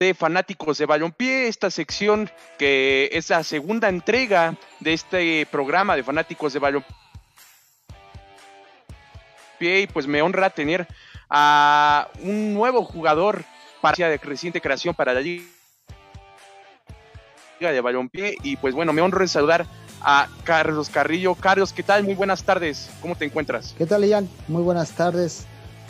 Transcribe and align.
de 0.00 0.14
fanáticos 0.14 0.78
de 0.78 0.86
balompié, 0.86 1.48
esta 1.48 1.72
sección 1.72 2.30
que 2.56 3.10
es 3.12 3.30
la 3.30 3.42
segunda 3.42 3.88
entrega 3.88 4.56
de 4.78 4.92
este 4.92 5.44
programa 5.46 5.96
de 5.96 6.04
fanáticos 6.04 6.52
de 6.52 6.60
balompié. 6.60 6.94
Y 9.58 9.88
pues 9.88 10.06
me 10.06 10.22
honra 10.22 10.50
tener 10.50 10.86
a 11.28 12.08
un 12.22 12.54
nuevo 12.54 12.84
jugador 12.84 13.42
para 13.80 14.08
de 14.08 14.20
creciente 14.20 14.60
creación 14.60 14.94
para 14.94 15.12
la 15.12 15.20
liga 15.20 15.44
de 17.58 17.80
balompié 17.80 18.36
y 18.44 18.56
pues 18.56 18.74
bueno, 18.74 18.92
me 18.92 19.02
honro 19.02 19.20
en 19.22 19.28
saludar 19.28 19.66
a 20.00 20.28
Carlos 20.44 20.90
Carrillo. 20.90 21.34
Carlos, 21.34 21.72
¿qué 21.72 21.82
tal? 21.82 22.04
Muy 22.04 22.14
buenas 22.14 22.44
tardes. 22.44 22.88
¿Cómo 23.02 23.16
te 23.16 23.24
encuentras? 23.24 23.74
¿Qué 23.76 23.84
tal, 23.84 24.04
Ian? 24.04 24.28
Muy 24.46 24.62
buenas 24.62 24.92
tardes 24.92 25.44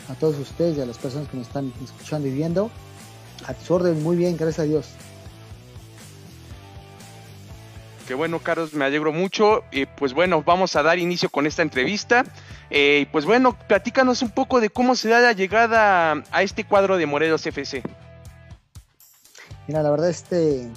a 0.09 0.15
todos 0.15 0.39
ustedes 0.39 0.79
y 0.79 0.81
a 0.81 0.87
las 0.87 0.97
personas 0.97 1.27
que 1.29 1.37
nos 1.37 1.45
están 1.45 1.71
escuchando 1.83 2.27
y 2.27 2.31
viendo. 2.31 2.71
A 3.45 3.53
tus 3.53 3.71
órdenes, 3.71 4.01
muy 4.03 4.15
bien, 4.15 4.37
gracias 4.37 4.59
a 4.59 4.63
Dios. 4.63 4.87
Qué 8.09 8.15
bueno, 8.15 8.39
Carlos, 8.39 8.73
me 8.73 8.85
alegro 8.85 9.13
mucho. 9.13 9.63
Y 9.71 9.85
pues 9.85 10.15
bueno, 10.15 10.41
vamos 10.41 10.75
a 10.75 10.81
dar 10.81 10.97
inicio 10.97 11.29
con 11.29 11.45
esta 11.45 11.61
entrevista. 11.61 12.25
Eh, 12.71 13.05
pues 13.11 13.23
bueno, 13.23 13.55
platícanos 13.67 14.23
un 14.23 14.31
poco 14.31 14.59
de 14.59 14.71
cómo 14.71 14.95
se 14.95 15.09
da 15.09 15.19
la 15.19 15.33
llegada 15.33 16.23
a 16.31 16.41
este 16.41 16.63
cuadro 16.63 16.97
de 16.97 17.05
Morelos 17.05 17.45
FC. 17.45 17.83
Mira, 19.67 19.83
la 19.83 19.91
verdad, 19.91 20.09
este, 20.09 20.71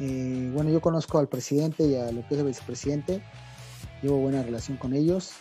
eh, 0.00 0.50
bueno, 0.52 0.70
yo 0.70 0.80
conozco 0.80 1.20
al 1.20 1.28
presidente 1.28 1.84
y 1.84 1.94
a 1.94 2.10
lo 2.10 2.26
que 2.26 2.34
es 2.34 2.40
el 2.40 2.46
vicepresidente, 2.48 3.22
llevo 4.02 4.16
buena 4.16 4.42
relación 4.42 4.76
con 4.78 4.94
ellos. 4.94 5.34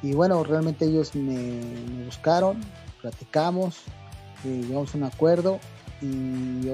Y 0.00 0.12
bueno, 0.12 0.44
realmente 0.44 0.84
ellos 0.84 1.16
me, 1.16 2.04
buscaron, 2.04 2.60
platicamos, 3.02 3.78
eh, 4.44 4.62
llegamos 4.64 4.94
a 4.94 4.98
un 4.98 5.04
acuerdo 5.04 5.58
y 6.02 6.68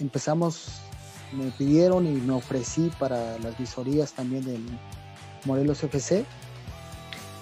empezamos, 0.00 0.66
me 1.32 1.50
pidieron 1.52 2.06
y 2.06 2.12
me 2.20 2.32
ofrecí 2.32 2.90
para 2.98 3.38
las 3.38 3.58
visorías 3.58 4.12
también 4.12 4.44
del 4.44 4.62
Morelos 5.44 5.82
FC. 5.82 6.24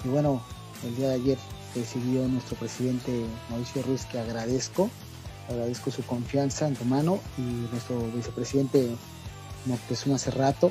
Y 0.04 0.08
bueno, 0.08 0.42
el 0.84 0.96
día 0.96 1.08
de 1.08 1.14
ayer 1.14 1.38
recibió 1.74 2.26
nuestro 2.28 2.56
presidente 2.56 3.24
Mauricio 3.50 3.82
Ruiz, 3.82 4.04
que 4.06 4.18
agradezco, 4.18 4.90
agradezco 5.48 5.90
su 5.90 6.04
confianza 6.04 6.68
en 6.68 6.74
tu 6.74 6.84
mano, 6.84 7.20
y 7.38 7.42
nuestro 7.42 8.00
vicepresidente 8.14 8.94
Moctezuma 9.66 10.16
hace 10.16 10.30
rato, 10.30 10.70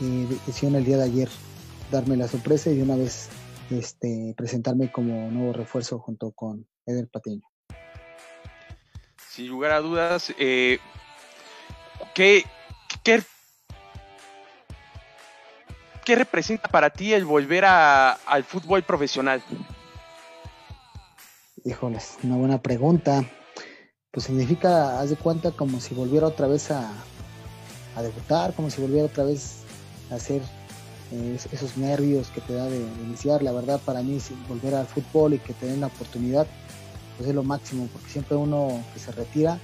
y 0.00 0.24
decidieron 0.46 0.76
el 0.76 0.84
día 0.84 0.98
de 0.98 1.04
ayer 1.04 1.28
darme 1.90 2.16
la 2.16 2.28
sorpresa 2.28 2.70
y 2.70 2.76
de 2.76 2.82
una 2.82 2.96
vez 2.96 3.28
este, 3.70 4.34
presentarme 4.36 4.90
como 4.90 5.30
nuevo 5.30 5.52
refuerzo 5.52 5.98
junto 5.98 6.32
con 6.32 6.66
Eder 6.86 7.08
Patiño. 7.08 7.49
Sin 9.40 9.48
lugar 9.48 9.72
a 9.72 9.80
dudas, 9.80 10.34
eh, 10.38 10.78
¿qué, 12.12 12.44
qué, 13.02 13.24
representa 16.14 16.68
para 16.68 16.90
ti 16.90 17.14
el 17.14 17.24
volver 17.24 17.64
al 17.64 18.44
fútbol 18.44 18.82
profesional? 18.82 19.42
Híjoles, 21.64 22.18
una 22.22 22.36
buena 22.36 22.60
pregunta. 22.60 23.24
Pues 24.10 24.26
significa, 24.26 25.00
haz 25.00 25.08
de 25.08 25.16
cuenta, 25.16 25.52
como 25.52 25.80
si 25.80 25.94
volviera 25.94 26.26
otra 26.26 26.46
vez 26.46 26.70
a, 26.70 26.92
a 27.96 28.02
debutar, 28.02 28.52
como 28.52 28.68
si 28.68 28.82
volviera 28.82 29.06
otra 29.06 29.24
vez 29.24 29.62
a 30.10 30.16
hacer 30.16 30.42
esos 31.50 31.78
nervios 31.78 32.28
que 32.28 32.42
te 32.42 32.52
da 32.52 32.66
de, 32.66 32.80
iniciar. 33.06 33.42
La 33.42 33.52
verdad, 33.52 33.80
para 33.86 34.02
mí, 34.02 34.18
volver 34.46 34.74
al 34.74 34.86
fútbol 34.86 35.32
y 35.32 35.38
que 35.38 35.54
te 35.54 35.64
den 35.64 35.80
la 35.80 35.86
oportunidad, 35.86 36.46
pues 37.20 37.28
es 37.28 37.34
lo 37.34 37.42
máximo, 37.42 37.86
porque 37.92 38.08
siempre 38.08 38.34
uno 38.34 38.82
que 38.94 38.98
se 38.98 39.12
retira 39.12 39.58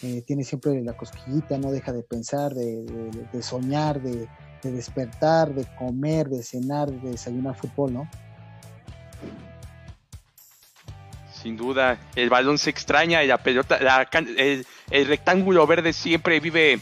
eh, 0.00 0.22
tiene 0.26 0.42
siempre 0.42 0.82
la 0.82 0.96
cosquillita, 0.96 1.58
no 1.58 1.70
deja 1.70 1.92
de 1.92 2.02
pensar, 2.02 2.54
de, 2.54 3.42
soñar, 3.42 4.00
de, 4.00 4.26
despertar, 4.62 5.52
de 5.52 5.66
comer, 5.76 6.30
de 6.30 6.42
cenar, 6.42 6.90
de 6.90 7.10
desayunar 7.10 7.56
fútbol, 7.56 7.92
¿no? 7.92 8.10
Sin 11.30 11.58
duda, 11.58 11.98
el 12.16 12.30
balón 12.30 12.56
se 12.56 12.70
extraña 12.70 13.22
y 13.22 13.26
la 13.26 13.36
pelota, 13.36 13.76
el, 14.38 14.66
el 14.90 15.06
rectángulo 15.06 15.66
verde 15.66 15.92
siempre 15.92 16.40
vive 16.40 16.80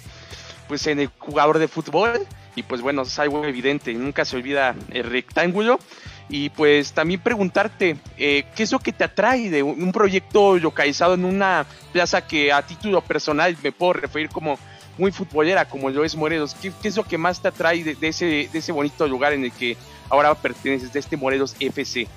pues 0.68 0.86
en 0.86 1.00
el 1.00 1.08
jugador 1.18 1.58
de 1.58 1.66
fútbol 1.66 2.24
y 2.54 2.62
pues 2.62 2.80
bueno, 2.80 3.02
es 3.02 3.18
algo 3.18 3.44
evidente, 3.44 3.92
nunca 3.94 4.24
se 4.24 4.36
olvida 4.36 4.76
el 4.90 5.02
rectángulo. 5.02 5.80
Y 6.28 6.50
pues 6.50 6.92
también 6.92 7.20
preguntarte, 7.20 7.96
eh, 8.18 8.44
¿qué 8.54 8.64
es 8.64 8.72
lo 8.72 8.80
que 8.80 8.92
te 8.92 9.04
atrae 9.04 9.48
de 9.48 9.62
un 9.62 9.92
proyecto 9.92 10.58
localizado 10.58 11.14
en 11.14 11.24
una 11.24 11.66
plaza 11.92 12.26
que 12.26 12.52
a 12.52 12.62
título 12.62 13.00
personal 13.00 13.56
me 13.62 13.70
puedo 13.70 13.92
referir 13.92 14.28
como 14.28 14.58
muy 14.98 15.12
futbolera, 15.12 15.68
como 15.68 15.88
lo 15.90 16.04
es 16.04 16.16
Morelos? 16.16 16.56
¿Qué, 16.60 16.72
es 16.82 16.96
lo 16.96 17.04
que 17.04 17.16
más 17.16 17.40
te 17.40 17.48
atrae 17.48 17.84
de, 17.84 18.08
ese, 18.08 18.24
de 18.52 18.58
ese 18.58 18.72
bonito 18.72 19.06
lugar 19.06 19.34
en 19.34 19.44
el 19.44 19.52
que 19.52 19.76
ahora 20.08 20.34
perteneces, 20.34 20.92
de 20.92 20.98
este 20.98 21.16
Morelos 21.16 21.54
FC? 21.60 22.08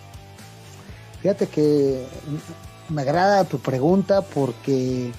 Fíjate 1.22 1.48
que 1.48 2.06
me 2.88 3.02
agrada 3.02 3.44
tu 3.44 3.60
pregunta 3.60 4.22
porque 4.22 5.12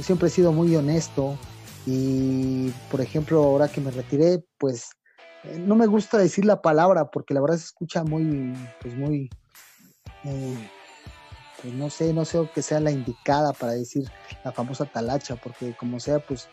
siempre 0.00 0.28
he 0.28 0.30
sido 0.30 0.52
muy 0.52 0.74
honesto 0.76 1.36
y, 1.86 2.70
por 2.90 3.00
ejemplo, 3.00 3.42
ahora 3.42 3.68
que 3.68 3.80
me 3.80 3.90
retiré, 3.90 4.40
pues 4.58 4.90
no 5.58 5.74
me 5.74 5.86
gusta 5.86 6.18
decir 6.18 6.44
la 6.44 6.60
palabra 6.60 7.10
porque 7.10 7.34
la 7.34 7.40
verdad 7.40 7.56
se 7.56 7.66
escucha 7.66 8.04
muy, 8.04 8.54
pues 8.80 8.96
muy, 8.96 9.30
eh, 10.24 10.70
pues 11.60 11.74
no 11.74 11.90
sé, 11.90 12.12
no 12.12 12.24
sé 12.24 12.48
que 12.54 12.62
sea 12.62 12.80
la 12.80 12.90
indicada 12.90 13.52
para 13.52 13.72
decir 13.72 14.10
la 14.44 14.52
famosa 14.52 14.86
talacha, 14.86 15.36
porque 15.36 15.74
como 15.76 16.00
sea, 16.00 16.18
pues 16.18 16.48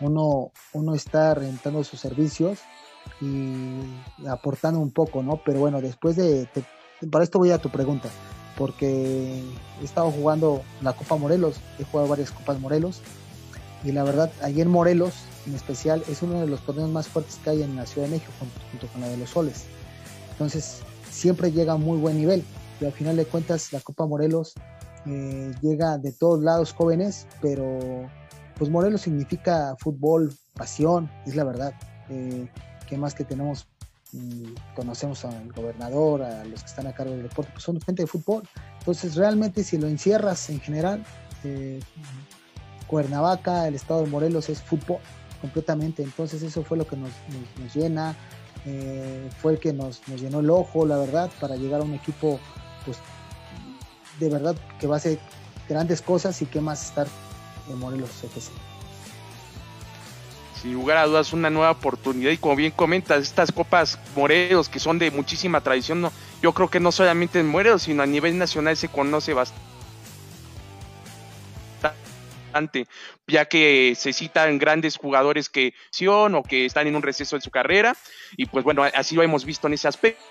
uno, 0.00 0.52
uno 0.72 0.94
está 0.94 1.34
rentando 1.34 1.84
sus 1.84 2.00
servicios 2.00 2.60
y 3.20 3.80
aportando 4.28 4.80
un 4.80 4.90
poco, 4.90 5.22
¿no? 5.22 5.40
Pero 5.44 5.60
bueno, 5.60 5.80
después 5.80 6.16
de, 6.16 6.48
para 7.10 7.24
esto 7.24 7.38
voy 7.38 7.50
a 7.50 7.58
tu 7.58 7.70
pregunta, 7.70 8.08
porque 8.56 9.42
he 9.80 9.84
estado 9.84 10.10
jugando 10.10 10.62
la 10.82 10.92
Copa 10.92 11.16
Morelos, 11.16 11.60
he 11.78 11.84
jugado 11.84 12.08
varias 12.08 12.32
Copas 12.32 12.58
Morelos 12.58 13.00
y 13.84 13.92
la 13.92 14.02
verdad, 14.02 14.30
en 14.42 14.68
Morelos, 14.68 15.14
en 15.48 15.54
especial, 15.54 16.02
es 16.08 16.22
uno 16.22 16.40
de 16.40 16.46
los 16.46 16.60
torneos 16.60 16.90
más 16.90 17.08
fuertes 17.08 17.36
que 17.42 17.50
hay 17.50 17.62
en 17.62 17.74
la 17.74 17.86
Ciudad 17.86 18.06
de 18.06 18.14
México, 18.14 18.32
junto, 18.70 18.86
con 18.88 19.00
la 19.00 19.08
de 19.08 19.16
los 19.16 19.30
Soles. 19.30 19.64
Entonces, 20.32 20.80
siempre 21.10 21.50
llega 21.50 21.72
a 21.72 21.76
muy 21.76 21.98
buen 21.98 22.18
nivel. 22.18 22.44
Y 22.80 22.84
al 22.84 22.92
final 22.92 23.16
de 23.16 23.24
cuentas, 23.24 23.72
la 23.72 23.80
Copa 23.80 24.06
Morelos 24.06 24.54
eh, 25.06 25.52
llega 25.62 25.98
de 25.98 26.12
todos 26.12 26.42
lados 26.42 26.72
jóvenes, 26.72 27.26
pero 27.40 28.08
pues 28.56 28.70
Morelos 28.70 29.02
significa 29.02 29.74
fútbol, 29.78 30.32
pasión, 30.54 31.10
es 31.26 31.34
la 31.34 31.44
verdad. 31.44 31.72
Eh, 32.10 32.48
¿Qué 32.86 32.96
más 32.96 33.14
que 33.14 33.24
tenemos? 33.24 33.66
Mm, 34.12 34.54
conocemos 34.74 35.24
al 35.24 35.52
gobernador, 35.52 36.22
a 36.22 36.44
los 36.44 36.62
que 36.62 36.66
están 36.66 36.86
a 36.86 36.94
cargo 36.94 37.12
del 37.12 37.24
deporte, 37.24 37.50
pues 37.52 37.64
son 37.64 37.80
gente 37.80 38.02
de 38.02 38.06
fútbol. 38.06 38.42
Entonces, 38.78 39.16
realmente, 39.16 39.64
si 39.64 39.78
lo 39.78 39.86
encierras 39.86 40.50
en 40.50 40.60
general, 40.60 41.04
eh, 41.44 41.80
Cuernavaca, 42.86 43.68
el 43.68 43.74
estado 43.74 44.02
de 44.02 44.10
Morelos 44.10 44.48
es 44.48 44.62
fútbol 44.62 44.98
completamente, 45.40 46.02
entonces 46.02 46.42
eso 46.42 46.62
fue 46.62 46.76
lo 46.76 46.86
que 46.86 46.96
nos, 46.96 47.10
llena, 47.74 48.16
eh, 48.66 49.28
fue 49.40 49.52
el 49.52 49.58
que 49.58 49.72
nos, 49.72 50.04
llenó 50.06 50.40
el 50.40 50.50
ojo, 50.50 50.86
la 50.86 50.96
verdad, 50.96 51.30
para 51.40 51.56
llegar 51.56 51.80
a 51.80 51.84
un 51.84 51.94
equipo, 51.94 52.40
pues, 52.84 52.98
de 54.18 54.28
verdad 54.28 54.56
que 54.80 54.86
va 54.86 54.96
a 54.96 54.98
hacer 54.98 55.18
grandes 55.68 56.02
cosas 56.02 56.40
y 56.42 56.46
que 56.46 56.60
más 56.60 56.86
estar 56.86 57.06
en 57.68 57.78
Morelos 57.78 58.10
FC. 58.24 58.50
Sin 60.60 60.74
lugar 60.74 60.96
a 60.96 61.06
dudas, 61.06 61.32
una 61.32 61.50
nueva 61.50 61.70
oportunidad. 61.70 62.32
Y 62.32 62.36
como 62.36 62.56
bien 62.56 62.72
comentas, 62.72 63.22
estas 63.22 63.52
copas 63.52 63.96
Morelos, 64.16 64.68
que 64.68 64.80
son 64.80 64.98
de 64.98 65.12
muchísima 65.12 65.60
tradición, 65.60 66.00
no, 66.00 66.10
yo 66.42 66.52
creo 66.52 66.68
que 66.68 66.80
no 66.80 66.90
solamente 66.90 67.38
en 67.38 67.46
Morelos, 67.46 67.82
sino 67.82 68.02
a 68.02 68.06
nivel 68.06 68.36
nacional 68.38 68.76
se 68.76 68.88
conoce 68.88 69.34
bastante 69.34 69.67
ya 73.26 73.44
que 73.44 73.94
se 73.96 74.12
citan 74.12 74.58
grandes 74.58 74.96
jugadores 74.96 75.48
que 75.48 75.74
son 75.90 76.34
o 76.34 76.42
que 76.42 76.66
están 76.66 76.86
en 76.86 76.96
un 76.96 77.02
receso 77.02 77.36
de 77.36 77.42
su 77.42 77.50
carrera, 77.50 77.96
y 78.36 78.46
pues 78.46 78.64
bueno, 78.64 78.84
así 78.94 79.14
lo 79.14 79.22
hemos 79.22 79.44
visto 79.44 79.66
en 79.66 79.74
ese 79.74 79.88
aspecto. 79.88 80.22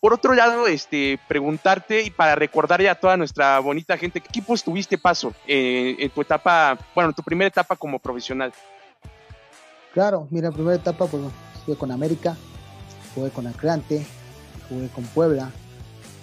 Por 0.00 0.12
otro 0.12 0.34
lado, 0.34 0.66
este, 0.66 1.18
preguntarte 1.26 2.02
y 2.02 2.10
para 2.10 2.34
recordar 2.34 2.80
ya 2.80 2.92
a 2.92 2.94
toda 2.94 3.16
nuestra 3.16 3.58
bonita 3.58 3.96
gente, 3.96 4.20
¿qué 4.20 4.28
equipos 4.28 4.62
tuviste 4.62 4.98
paso 4.98 5.34
eh, 5.46 5.96
en 5.98 6.10
tu 6.10 6.20
etapa, 6.20 6.78
bueno, 6.94 7.10
en 7.10 7.14
tu 7.14 7.22
primera 7.22 7.48
etapa 7.48 7.74
como 7.76 7.98
profesional? 7.98 8.52
Claro, 9.92 10.28
mira, 10.30 10.52
primera 10.52 10.76
etapa, 10.76 11.06
pues 11.06 11.22
estuve 11.56 11.76
con 11.76 11.90
América, 11.90 12.36
jugué 13.14 13.30
con 13.30 13.46
Atlante, 13.46 14.06
jugué 14.68 14.88
con 14.88 15.04
Puebla, 15.04 15.50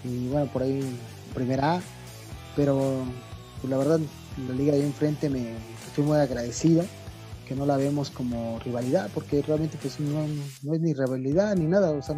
y 0.03 0.29
bueno, 0.29 0.47
por 0.47 0.63
ahí 0.63 0.97
primera 1.33 1.75
A, 1.75 1.81
pero 2.55 3.03
pues, 3.61 3.69
la 3.71 3.77
verdad 3.77 3.99
la 4.47 4.53
liga 4.53 4.73
de 4.73 4.85
enfrente 4.85 5.29
me 5.29 5.55
estoy 5.87 6.03
muy 6.03 6.17
agradecido 6.17 6.83
que 7.47 7.55
no 7.55 7.65
la 7.65 7.77
vemos 7.77 8.09
como 8.09 8.59
rivalidad 8.59 9.09
porque 9.13 9.41
realmente 9.41 9.77
pues 9.81 9.99
no, 9.99 10.23
es 10.25 10.81
ni 10.81 10.93
rivalidad 10.93 11.55
ni 11.55 11.65
nada, 11.65 11.91
o 11.91 12.01
sea, 12.01 12.15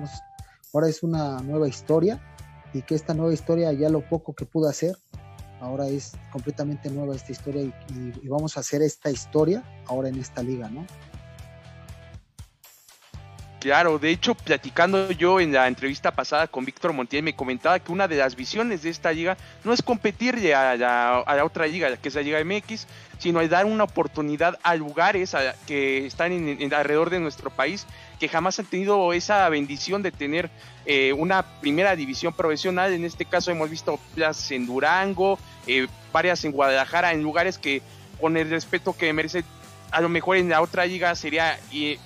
ahora 0.74 0.88
es 0.88 1.04
una 1.04 1.40
nueva 1.42 1.68
historia 1.68 2.20
y 2.74 2.82
que 2.82 2.96
esta 2.96 3.14
nueva 3.14 3.34
historia 3.34 3.72
ya 3.74 3.90
lo 3.90 4.02
poco 4.02 4.34
que 4.34 4.46
pudo 4.46 4.70
hacer 4.70 4.98
ahora 5.60 5.88
es 5.88 6.14
completamente 6.32 6.90
nueva 6.90 7.16
esta 7.16 7.32
historia 7.32 7.64
y, 7.64 8.28
vamos 8.28 8.58
a 8.58 8.62
hacer 8.62 8.82
esta 8.82 9.10
historia 9.10 9.64
ahora 9.88 10.10
en 10.10 10.20
esta 10.20 10.44
liga, 10.44 10.70
¿no? 10.70 10.86
Claro, 13.68 14.00
de 14.00 14.12
hecho, 14.12 14.34
platicando 14.34 15.12
yo 15.12 15.42
en 15.42 15.52
la 15.52 15.68
entrevista 15.68 16.12
pasada 16.12 16.48
con 16.48 16.64
Víctor 16.64 16.94
Montiel, 16.94 17.22
me 17.22 17.36
comentaba 17.36 17.78
que 17.80 17.92
una 17.92 18.08
de 18.08 18.16
las 18.16 18.34
visiones 18.34 18.82
de 18.82 18.90
esta 18.90 19.12
liga 19.12 19.36
no 19.66 19.74
es 19.74 19.82
competir 19.82 20.56
a 20.56 20.78
la, 20.78 21.44
otra 21.44 21.68
liga, 21.68 21.98
que 21.98 22.08
es 22.08 22.16
la 22.16 22.22
Liga 22.22 22.42
MX, 22.46 22.88
sino 23.20 23.42
es 23.42 23.50
dar 23.50 23.66
una 23.66 23.84
oportunidad 23.84 24.58
a 24.64 24.74
lugares 24.76 25.36
que 25.68 26.06
están 26.06 26.32
en, 26.32 26.74
alrededor 26.74 27.10
de 27.10 27.20
nuestro 27.20 27.50
país 27.50 27.86
que 28.22 28.30
jamás 28.30 28.58
han 28.58 28.68
tenido 28.68 29.12
esa 29.12 29.50
bendición 29.50 30.02
de 30.02 30.14
tener 30.14 30.50
eh, 30.86 31.12
una 31.12 31.44
primera 31.60 31.94
división 31.98 32.32
profesional. 32.32 32.94
En 32.94 33.04
este 33.04 33.26
caso 33.26 33.52
hemos 33.52 33.70
visto 33.70 34.00
plazas 34.16 34.50
en 34.52 34.66
Durango, 34.66 35.38
eh, 35.68 35.88
varias 36.14 36.46
en 36.46 36.54
Guadalajara, 36.54 37.12
en 37.12 37.22
lugares 37.22 37.58
que 37.58 37.82
con 38.22 38.38
el 38.38 38.50
respeto 38.50 38.96
que 38.96 39.12
merece, 39.12 39.44
a 39.92 40.00
lo 40.00 40.08
mejor 40.08 40.38
en 40.38 40.48
la 40.48 40.62
otra 40.62 40.86
liga 40.86 41.14
sería 41.16 41.60
eh, 41.74 42.00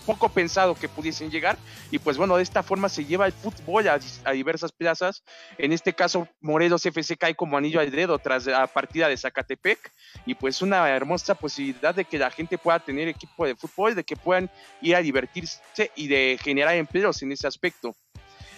poco 0.00 0.28
pensado 0.28 0.74
que 0.74 0.88
pudiesen 0.88 1.30
llegar. 1.30 1.56
Y 1.90 1.98
pues 1.98 2.16
bueno, 2.16 2.36
de 2.36 2.42
esta 2.42 2.62
forma 2.62 2.88
se 2.88 3.04
lleva 3.04 3.26
el 3.26 3.32
fútbol 3.32 3.88
a, 3.88 3.98
diversas 4.32 4.72
plazas. 4.72 5.22
En 5.58 5.72
este 5.72 5.92
caso, 5.92 6.28
Morelos 6.40 6.84
FC 6.84 7.16
cae 7.16 7.34
como 7.34 7.56
anillo 7.56 7.80
al 7.80 7.90
dedo 7.90 8.18
tras 8.18 8.46
la 8.46 8.66
partida 8.66 9.08
de 9.08 9.16
Zacatepec. 9.16 9.92
Y 10.26 10.34
pues 10.34 10.62
una 10.62 10.88
hermosa 10.88 11.34
posibilidad 11.34 11.94
de 11.94 12.04
que 12.04 12.18
la 12.18 12.30
gente 12.30 12.58
pueda 12.58 12.80
tener 12.80 13.08
equipo 13.08 13.46
de 13.46 13.56
fútbol, 13.56 13.94
de 13.94 14.04
que 14.04 14.16
puedan 14.16 14.50
ir 14.80 14.96
a 14.96 15.02
divertirse 15.02 15.60
y 15.94 16.08
de 16.08 16.38
generar 16.42 16.74
empleos 16.74 17.22
en 17.22 17.32
ese 17.32 17.46
aspecto. 17.46 17.94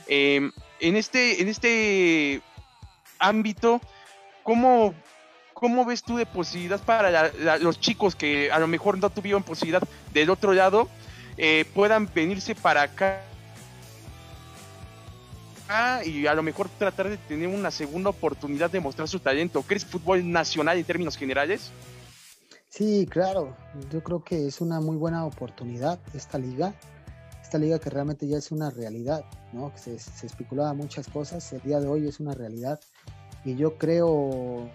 Em, 0.06 0.52
en, 0.80 0.96
este, 0.96 1.40
en 1.40 1.48
este 1.48 2.42
ámbito, 3.18 3.80
¿cómo, 4.42 4.94
¿cómo 5.54 5.84
ves 5.84 6.02
tú 6.02 6.16
de 6.16 6.26
posibilidades 6.26 6.84
para 6.84 7.58
los 7.58 7.80
chicos 7.80 8.16
que 8.16 8.50
a 8.50 8.58
lo 8.58 8.66
mejor 8.66 8.98
no 8.98 9.10
tuvieron 9.10 9.42
posibilidad 9.42 9.82
del 10.12 10.30
otro 10.30 10.52
lado 10.52 10.88
eh, 11.36 11.64
puedan 11.74 12.08
venirse 12.12 12.54
para 12.54 12.82
acá 12.82 13.22
y 16.04 16.26
a 16.26 16.34
lo 16.34 16.42
mejor 16.42 16.68
tratar 16.78 17.08
de 17.08 17.16
tener 17.16 17.48
una 17.48 17.70
segunda 17.70 18.10
oportunidad 18.10 18.70
de 18.70 18.80
mostrar 18.80 19.08
su 19.08 19.20
talento. 19.20 19.62
¿Crees 19.62 19.84
fútbol 19.84 20.30
nacional 20.30 20.76
en 20.76 20.84
términos 20.84 21.16
generales? 21.16 21.70
Sí, 22.68 23.06
claro. 23.08 23.56
Yo 23.90 24.02
creo 24.02 24.22
que 24.22 24.46
es 24.46 24.60
una 24.60 24.80
muy 24.80 24.96
buena 24.96 25.24
oportunidad 25.24 25.98
esta 26.14 26.38
liga. 26.38 26.74
Esta 27.42 27.58
liga 27.58 27.78
que 27.78 27.90
realmente 27.90 28.26
ya 28.26 28.38
es 28.38 28.50
una 28.50 28.70
realidad, 28.70 29.24
¿no? 29.52 29.72
Se, 29.76 29.98
se 29.98 30.26
especulaba 30.26 30.72
muchas 30.74 31.08
cosas. 31.08 31.52
El 31.52 31.62
día 31.62 31.80
de 31.80 31.86
hoy 31.86 32.06
es 32.08 32.20
una 32.20 32.34
realidad. 32.34 32.80
Y 33.44 33.56
yo 33.56 33.76
creo 33.78 34.70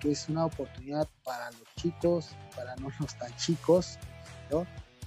que 0.00 0.12
es 0.12 0.28
una 0.28 0.46
oportunidad 0.46 1.08
para 1.24 1.50
los 1.52 1.74
chicos, 1.76 2.30
para 2.54 2.74
no 2.76 2.90
los 3.00 3.14
tan 3.16 3.34
chicos, 3.36 3.98
¿no? 4.50 4.66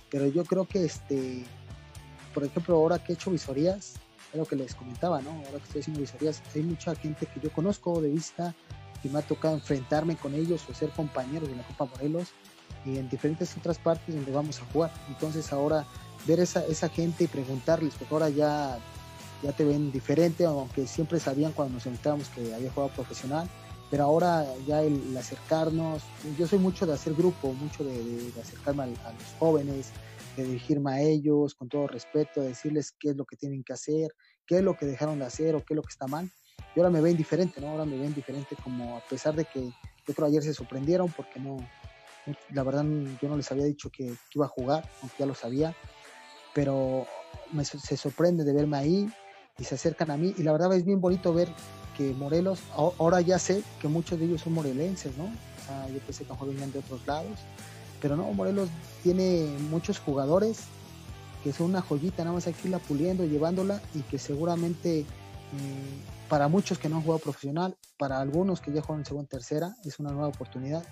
Pero 0.10 0.28
yo 0.28 0.44
creo 0.44 0.66
que, 0.66 0.86
este, 0.86 1.44
por 2.34 2.44
ejemplo, 2.44 2.76
ahora 2.76 3.00
que 3.00 3.14
he 3.14 3.16
hecho 3.16 3.32
visorías, 3.32 3.94
es 4.32 4.38
lo 4.38 4.46
que 4.46 4.56
les 4.56 4.76
comentaba, 4.76 5.22
¿no? 5.22 5.32
Ahora 5.32 5.58
que 5.60 5.64
estoy 5.66 5.82
haciendo 5.82 6.02
visorías, 6.02 6.42
hay 6.54 6.64
mucha 6.64 6.96
gente 6.96 7.26
que 7.26 7.40
yo 7.40 7.52
conozco 7.52 8.02
de 8.02 8.10
vista, 8.10 8.54
que 9.02 9.10
me 9.10 9.20
ha 9.20 9.22
tocado 9.22 9.56
enfrentarme 9.56 10.16
con 10.16 10.34
ellos 10.34 10.64
o 10.70 10.74
ser 10.74 10.90
compañeros 10.90 11.50
de 11.50 11.56
la 11.56 11.64
Copa 11.64 11.86
Morelos 11.86 12.30
y 12.86 12.98
en 12.98 13.10
diferentes 13.10 13.56
otras 13.58 13.78
partes 13.78 14.16
donde 14.16 14.32
vamos 14.32 14.62
a 14.62 14.66
jugar. 14.72 14.92
Entonces 15.08 15.52
ahora 15.54 15.86
ver 16.26 16.40
esa, 16.40 16.66
esa 16.66 16.90
gente 16.90 17.26
y 17.26 17.28
preguntarles, 17.28 17.94
porque 17.96 18.14
ahora 18.14 18.30
ya, 18.30 18.78
ya 19.44 19.52
te 19.52 19.64
ven 19.64 19.92
diferente, 19.92 20.46
aunque 20.46 20.88
siempre 20.88 21.20
sabían 21.20 21.52
cuando 21.52 21.76
nos 21.76 21.86
enfrentábamos 21.86 22.30
que 22.30 22.54
había 22.54 22.72
jugado 22.72 22.94
profesional, 22.94 23.50
pero 23.90 24.04
ahora 24.04 24.46
ya 24.68 24.82
el, 24.82 25.16
acercarnos, 25.18 26.04
yo 26.38 26.48
soy 26.48 26.60
mucho 26.60 26.86
de 26.86 26.94
hacer 26.94 27.14
grupo, 27.14 27.54
mucho 27.54 27.84
de, 27.84 28.32
acercarme 28.42 28.84
a, 28.84 28.88
los 28.88 29.34
jóvenes, 29.40 29.92
de 30.36 30.44
dirigirme 30.44 30.92
a 30.92 31.02
ellos 31.02 31.54
con 31.56 31.70
todo 31.70 31.88
respeto, 31.88 32.42
de 32.42 32.50
decirles 32.50 32.94
qué 33.00 33.10
es 33.10 33.16
lo 33.16 33.26
que 33.26 33.36
tienen 33.36 33.64
que 33.64 33.74
hacer, 33.74 34.14
qué 34.46 34.58
es 34.58 34.64
lo 34.64 34.76
que 34.76 34.86
dejaron 34.86 35.20
de 35.20 35.26
hacer 35.26 35.56
o 35.56 35.64
qué 35.64 35.74
es 35.74 35.76
lo 35.76 35.84
que 35.84 35.92
está 35.92 36.08
mal. 36.08 36.30
Y 36.76 36.80
ahora 36.80 36.90
me 36.90 37.02
ven 37.02 37.16
diferente, 37.16 37.62
¿no? 37.62 37.70
Ahora 37.70 37.86
me 37.86 37.98
ven 37.98 38.14
diferente 38.14 38.56
como 38.64 38.98
a 38.98 39.02
pesar 39.02 39.36
de 39.36 39.46
que 39.46 39.62
yo 40.08 40.14
creo 40.14 40.28
ayer 40.28 40.44
se 40.44 40.54
sorprendieron 40.54 41.10
porque 41.12 41.40
no, 41.40 41.58
la 42.52 42.64
verdad 42.64 42.84
yo 43.22 43.30
no 43.30 43.38
les 43.38 43.52
había 43.52 43.66
dicho 43.66 43.90
que, 43.90 44.14
iba 44.34 44.46
a 44.46 44.50
jugar, 44.50 44.90
aunque 45.02 45.16
ya 45.20 45.26
lo 45.26 45.36
sabía, 45.36 45.76
pero 46.54 47.06
se 47.64 47.98
sorprende 47.98 48.44
de 48.44 48.54
verme 48.54 48.78
ahí 48.78 49.10
y 49.58 49.64
se 49.64 49.76
acercan 49.76 50.12
a 50.12 50.18
mí 50.18 50.34
y 50.38 50.44
la 50.44 50.52
verdad 50.52 50.74
es 50.74 50.84
bien 50.84 51.00
bonito 51.00 51.34
ver 51.34 51.50
que 51.98 52.14
Morelos, 52.14 52.60
ahora 52.76 53.22
ya 53.22 53.40
sé 53.40 53.64
que 53.80 53.88
muchos 53.88 54.20
de 54.20 54.26
ellos 54.26 54.42
son 54.42 54.54
morelenses, 54.54 55.18
¿no? 55.18 55.26
O 55.26 55.66
sea, 55.66 55.88
yo 55.90 56.00
pensé 56.00 56.24
que 56.24 56.32
mejor 56.32 56.50
venían 56.50 56.72
de 56.72 56.80
otros 56.80 57.06
lados, 57.08 57.40
pero 58.02 58.16
no, 58.16 58.32
Morelos 58.34 58.70
tiene 59.04 59.48
muchos 59.70 60.00
jugadores 60.00 60.60
que 61.44 61.54
son 61.54 61.68
una 61.68 61.82
joyita, 61.82 62.24
nada 62.24 62.34
más 62.36 62.48
hay 62.48 62.54
que 62.54 62.68
irla 62.68 62.80
puliendo, 62.80 63.24
llevándola 63.24 63.80
y 63.94 64.02
que 64.02 64.18
seguramente 64.18 65.02
eh, 65.02 65.06
para 66.28 66.48
muchos 66.48 66.80
que 66.80 66.90
no 66.90 66.98
han 66.98 67.04
jugado 67.04 67.20
profesional, 67.20 67.76
para 67.98 68.20
algunos 68.20 68.62
que 68.62 68.72
ya 68.72 68.82
juegan 68.82 69.02
en 69.02 69.06
segunda 69.06 69.30
tercera, 69.30 69.76
es 69.86 70.00
una 70.00 70.12
nueva 70.12 70.28
oportunidad 70.28 70.84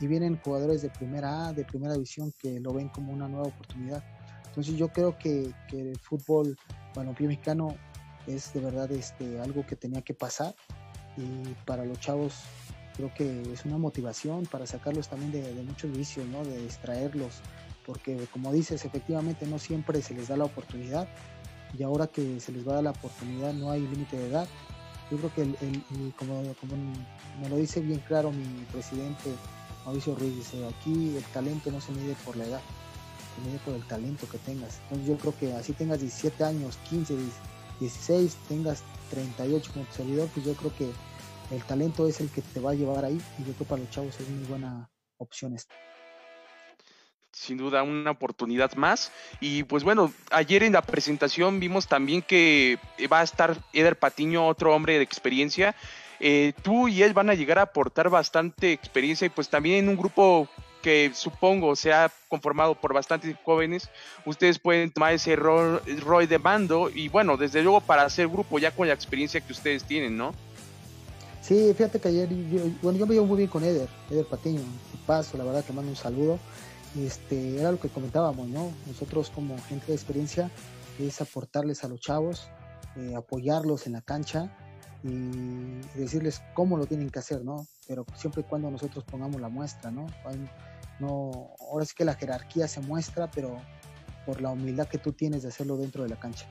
y 0.00 0.06
vienen 0.06 0.38
jugadores 0.42 0.82
de 0.82 0.90
primera 0.90 1.48
A, 1.48 1.52
de 1.52 1.64
primera 1.64 1.94
división 1.94 2.32
que 2.40 2.60
lo 2.60 2.72
ven 2.72 2.88
como 2.88 3.12
una 3.12 3.28
nueva 3.28 3.48
oportunidad. 3.48 4.04
Entonces 4.46 4.76
yo 4.76 4.88
creo 4.88 5.18
que, 5.18 5.52
que 5.68 5.90
el 5.90 5.98
fútbol 5.98 6.56
balompié 6.94 7.26
mexicano 7.26 7.74
es 8.26 8.52
de 8.52 8.60
verdad 8.60 8.90
este, 8.92 9.40
algo 9.40 9.66
que 9.66 9.76
tenía 9.76 10.02
que 10.02 10.14
pasar 10.14 10.54
y 11.16 11.54
para 11.64 11.84
los 11.84 11.98
chavos 12.00 12.34
creo 12.96 13.12
que 13.14 13.42
es 13.52 13.64
una 13.64 13.78
motivación 13.78 14.46
para 14.46 14.66
sacarlos 14.66 15.08
también 15.08 15.32
de, 15.32 15.62
muchos 15.62 15.92
vicios, 15.92 16.26
¿no? 16.26 16.44
de 16.44 16.62
distraerlos, 16.62 17.40
porque 17.84 18.26
como 18.32 18.52
dices, 18.52 18.84
efectivamente 18.84 19.46
no 19.46 19.58
siempre 19.58 20.00
se 20.02 20.14
les 20.14 20.28
da 20.28 20.36
la 20.36 20.44
oportunidad 20.44 21.08
y 21.78 21.82
ahora 21.82 22.06
que 22.06 22.40
se 22.40 22.52
les 22.52 22.66
va 22.66 22.72
a 22.72 22.74
dar 22.76 22.84
la 22.84 22.90
oportunidad 22.90 23.52
no 23.52 23.70
hay 23.70 23.82
límite 23.82 24.16
de 24.16 24.28
edad. 24.28 24.48
Yo 25.10 25.18
creo 25.18 25.34
que, 25.34 25.42
el, 25.42 26.14
como, 26.16 26.42
como, 26.54 26.74
me 27.40 27.48
lo 27.48 27.56
dice 27.56 27.80
bien 27.80 28.00
claro 28.00 28.32
mi 28.32 28.64
presidente 28.72 29.30
Mauricio 29.84 30.16
Ruiz, 30.16 30.34
dice, 30.34 30.66
aquí 30.66 31.16
el 31.16 31.24
talento 31.32 31.70
no 31.70 31.80
se 31.80 31.92
mide 31.92 32.16
por 32.24 32.36
la 32.36 32.44
edad, 32.44 32.60
se 33.36 33.48
mide 33.48 33.60
por 33.64 33.74
el 33.74 33.86
talento 33.86 34.28
que 34.28 34.38
tengas. 34.38 34.80
Entonces 34.84 35.06
yo 35.06 35.16
creo 35.16 35.38
que 35.38 35.52
así 35.52 35.74
tengas 35.74 36.00
17 36.00 36.42
años, 36.42 36.76
15, 36.88 37.14
16, 37.14 37.32
tengas 38.48 38.82
38 39.10 39.70
como 39.72 39.84
tu 39.86 39.92
servidor, 39.92 40.28
pues 40.34 40.46
yo 40.46 40.54
creo 40.54 40.74
que 40.76 40.90
el 41.54 41.62
talento 41.64 42.06
es 42.06 42.20
el 42.20 42.28
que 42.30 42.42
te 42.42 42.60
va 42.60 42.72
a 42.72 42.74
llevar 42.74 43.04
ahí 43.04 43.20
y 43.38 43.40
yo 43.40 43.52
creo 43.52 43.58
que 43.58 43.64
para 43.64 43.82
los 43.82 43.90
chavos 43.90 44.18
es 44.20 44.28
muy 44.28 44.46
buena 44.46 44.90
opción 45.18 45.54
esta. 45.54 45.74
Sin 47.32 47.58
duda, 47.58 47.82
una 47.82 48.12
oportunidad 48.12 48.74
más. 48.76 49.12
Y 49.40 49.64
pues 49.64 49.84
bueno, 49.84 50.10
ayer 50.30 50.62
en 50.62 50.72
la 50.72 50.80
presentación 50.80 51.60
vimos 51.60 51.86
también 51.86 52.22
que 52.22 52.78
va 53.12 53.20
a 53.20 53.24
estar 53.24 53.58
Eder 53.74 53.98
Patiño, 53.98 54.46
otro 54.46 54.74
hombre 54.74 54.96
de 54.96 55.02
experiencia. 55.02 55.76
Eh, 56.18 56.54
tú 56.62 56.88
y 56.88 57.02
él 57.02 57.12
van 57.12 57.28
a 57.28 57.34
llegar 57.34 57.58
a 57.58 57.62
aportar 57.62 58.08
bastante 58.08 58.72
experiencia 58.72 59.26
y 59.26 59.28
pues 59.28 59.50
también 59.50 59.84
en 59.84 59.90
un 59.90 59.96
grupo 59.96 60.48
que 60.86 61.10
supongo 61.14 61.74
se 61.74 61.92
ha 61.92 62.12
conformado 62.28 62.76
por 62.76 62.94
bastantes 62.94 63.34
jóvenes, 63.44 63.88
ustedes 64.24 64.56
pueden 64.60 64.92
tomar 64.92 65.14
ese 65.14 65.34
rol, 65.34 65.82
de 66.28 66.38
mando 66.38 66.90
y 66.94 67.08
bueno, 67.08 67.36
desde 67.36 67.60
luego 67.60 67.80
para 67.80 68.02
hacer 68.02 68.28
grupo 68.28 68.60
ya 68.60 68.70
con 68.70 68.86
la 68.86 68.94
experiencia 68.94 69.40
que 69.40 69.52
ustedes 69.52 69.82
tienen, 69.82 70.16
¿no? 70.16 70.32
Sí, 71.42 71.74
fíjate 71.76 71.98
que 71.98 72.06
ayer, 72.06 72.28
yo, 72.28 72.60
bueno, 72.82 73.00
yo 73.00 73.06
me 73.08 73.14
llevo 73.14 73.26
muy 73.26 73.38
bien 73.38 73.50
con 73.50 73.64
Eder, 73.64 73.88
Eder 74.08 74.26
Patiño, 74.26 74.60
paso, 75.08 75.36
la 75.36 75.42
verdad 75.42 75.64
que 75.64 75.72
mando 75.72 75.90
un 75.90 75.96
saludo. 75.96 76.38
Este, 76.96 77.58
era 77.58 77.72
lo 77.72 77.80
que 77.80 77.88
comentábamos, 77.88 78.46
¿no? 78.46 78.70
Nosotros 78.86 79.32
como 79.34 79.58
gente 79.62 79.86
de 79.88 79.94
experiencia 79.94 80.52
es 81.00 81.20
aportarles 81.20 81.82
a 81.82 81.88
los 81.88 81.98
chavos, 81.98 82.46
eh, 82.94 83.14
apoyarlos 83.16 83.88
en 83.88 83.94
la 83.94 84.02
cancha 84.02 84.56
y 85.02 85.80
decirles 85.98 86.42
cómo 86.54 86.76
lo 86.76 86.86
tienen 86.86 87.10
que 87.10 87.18
hacer, 87.18 87.44
¿no? 87.44 87.66
Pero 87.88 88.06
siempre 88.14 88.42
y 88.42 88.44
cuando 88.44 88.70
nosotros 88.70 89.02
pongamos 89.02 89.40
la 89.40 89.48
muestra, 89.48 89.90
¿no? 89.90 90.06
No, 90.98 91.50
ahora 91.60 91.84
sí 91.84 91.94
que 91.94 92.04
la 92.04 92.14
jerarquía 92.14 92.68
se 92.68 92.80
muestra, 92.80 93.30
pero 93.30 93.60
por 94.24 94.40
la 94.40 94.50
humildad 94.50 94.88
que 94.88 94.98
tú 94.98 95.12
tienes 95.12 95.42
de 95.42 95.48
hacerlo 95.48 95.76
dentro 95.76 96.02
de 96.02 96.08
la 96.10 96.16
cancha. 96.16 96.46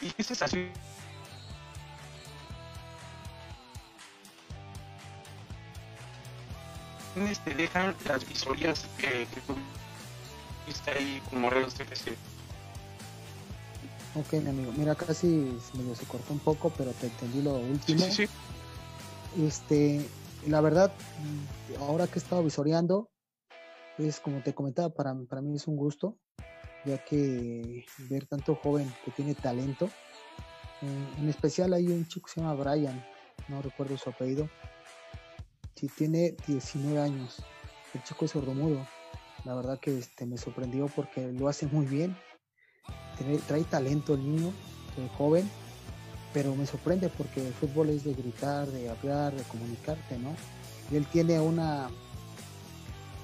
Y 0.00 0.14
es 0.18 0.42
así. 0.42 0.70
te 7.44 7.54
dejan 7.54 7.94
las 8.06 8.26
visorías 8.28 8.86
que, 8.96 9.26
que 9.26 9.40
tú 9.46 9.54
ahí 10.90 11.22
con 11.28 11.40
Morelos 11.40 11.78
FC. 11.80 12.16
Ok, 14.18 14.32
mi 14.42 14.48
amigo. 14.50 14.72
Mira, 14.76 14.94
casi 14.94 15.26
medio 15.74 15.94
se 15.94 16.04
cortó 16.06 16.32
un 16.32 16.40
poco, 16.40 16.72
pero 16.76 16.90
te 16.92 17.06
entendí 17.06 17.40
lo 17.40 17.54
último. 17.54 18.00
Sí, 18.00 18.26
sí, 18.26 18.28
Este, 19.38 20.04
la 20.48 20.60
verdad, 20.60 20.92
ahora 21.78 22.06
que 22.06 22.18
he 22.18 22.22
estado 22.22 22.42
visoreando, 22.42 23.08
Pues 23.96 24.20
como 24.20 24.40
te 24.42 24.54
comentaba, 24.54 24.88
para, 24.90 25.14
para 25.28 25.42
mí 25.42 25.56
es 25.56 25.66
un 25.66 25.76
gusto, 25.76 26.16
ya 26.84 26.98
que 26.98 27.84
ver 28.08 28.26
tanto 28.26 28.54
joven 28.54 28.92
que 29.04 29.10
tiene 29.10 29.34
talento. 29.34 29.90
en 30.82 31.28
especial 31.28 31.72
hay 31.72 31.88
un 31.88 32.06
chico 32.06 32.26
que 32.26 32.34
se 32.34 32.40
llama 32.40 32.54
Brian, 32.54 33.04
no 33.48 33.60
recuerdo 33.60 33.96
su 33.96 34.08
apellido. 34.08 34.48
Sí, 35.74 35.88
tiene 35.96 36.36
19 36.46 37.00
años. 37.00 37.42
El 37.92 38.02
chico 38.04 38.24
es 38.24 38.30
sordomudo. 38.30 38.84
La 39.44 39.54
verdad 39.54 39.78
que 39.80 39.98
este, 39.98 40.26
me 40.26 40.38
sorprendió 40.38 40.86
porque 40.86 41.32
lo 41.32 41.48
hace 41.48 41.66
muy 41.66 41.86
bien. 41.86 42.16
Trae, 43.46 43.64
talento 43.64 44.14
el 44.14 44.24
niño, 44.24 44.52
el 44.96 45.08
joven, 45.10 45.48
pero 46.32 46.54
me 46.54 46.66
sorprende 46.66 47.08
porque 47.08 47.46
el 47.46 47.52
fútbol 47.52 47.90
es 47.90 48.04
de 48.04 48.14
gritar, 48.14 48.68
de 48.68 48.88
hablar, 48.88 49.34
de 49.34 49.42
comunicarte, 49.44 50.18
¿no? 50.18 50.34
Y 50.90 50.96
él 50.96 51.06
tiene 51.06 51.40
una, 51.40 51.88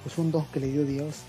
pues 0.02 0.18
un 0.18 0.30
don 0.30 0.46
que 0.46 0.60
le 0.60 0.68
dio 0.68 0.84
Dios 0.84 1.22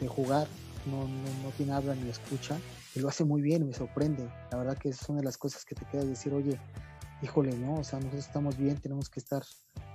de, 0.00 0.08
jugar, 0.08 0.46
no, 0.86 1.06
no, 1.06 1.50
tiene 1.56 1.72
habla 1.72 1.94
ni 1.94 2.08
escucha, 2.08 2.58
y 2.94 3.00
lo 3.00 3.08
hace 3.08 3.24
muy 3.24 3.42
bien, 3.42 3.66
me 3.66 3.74
sorprende. 3.74 4.28
La 4.50 4.58
verdad 4.58 4.78
que 4.78 4.88
es 4.88 5.08
una 5.08 5.18
de 5.18 5.24
las 5.24 5.36
cosas 5.36 5.64
que 5.64 5.74
te 5.74 5.84
queda 5.86 6.04
decir, 6.04 6.32
oye, 6.32 6.58
híjole, 7.22 7.56
¿no? 7.56 7.74
O 7.74 7.84
sea, 7.84 7.98
nosotros 7.98 8.26
estamos 8.26 8.56
bien, 8.56 8.76
tenemos 8.78 9.08
que 9.08 9.20
estar, 9.20 9.42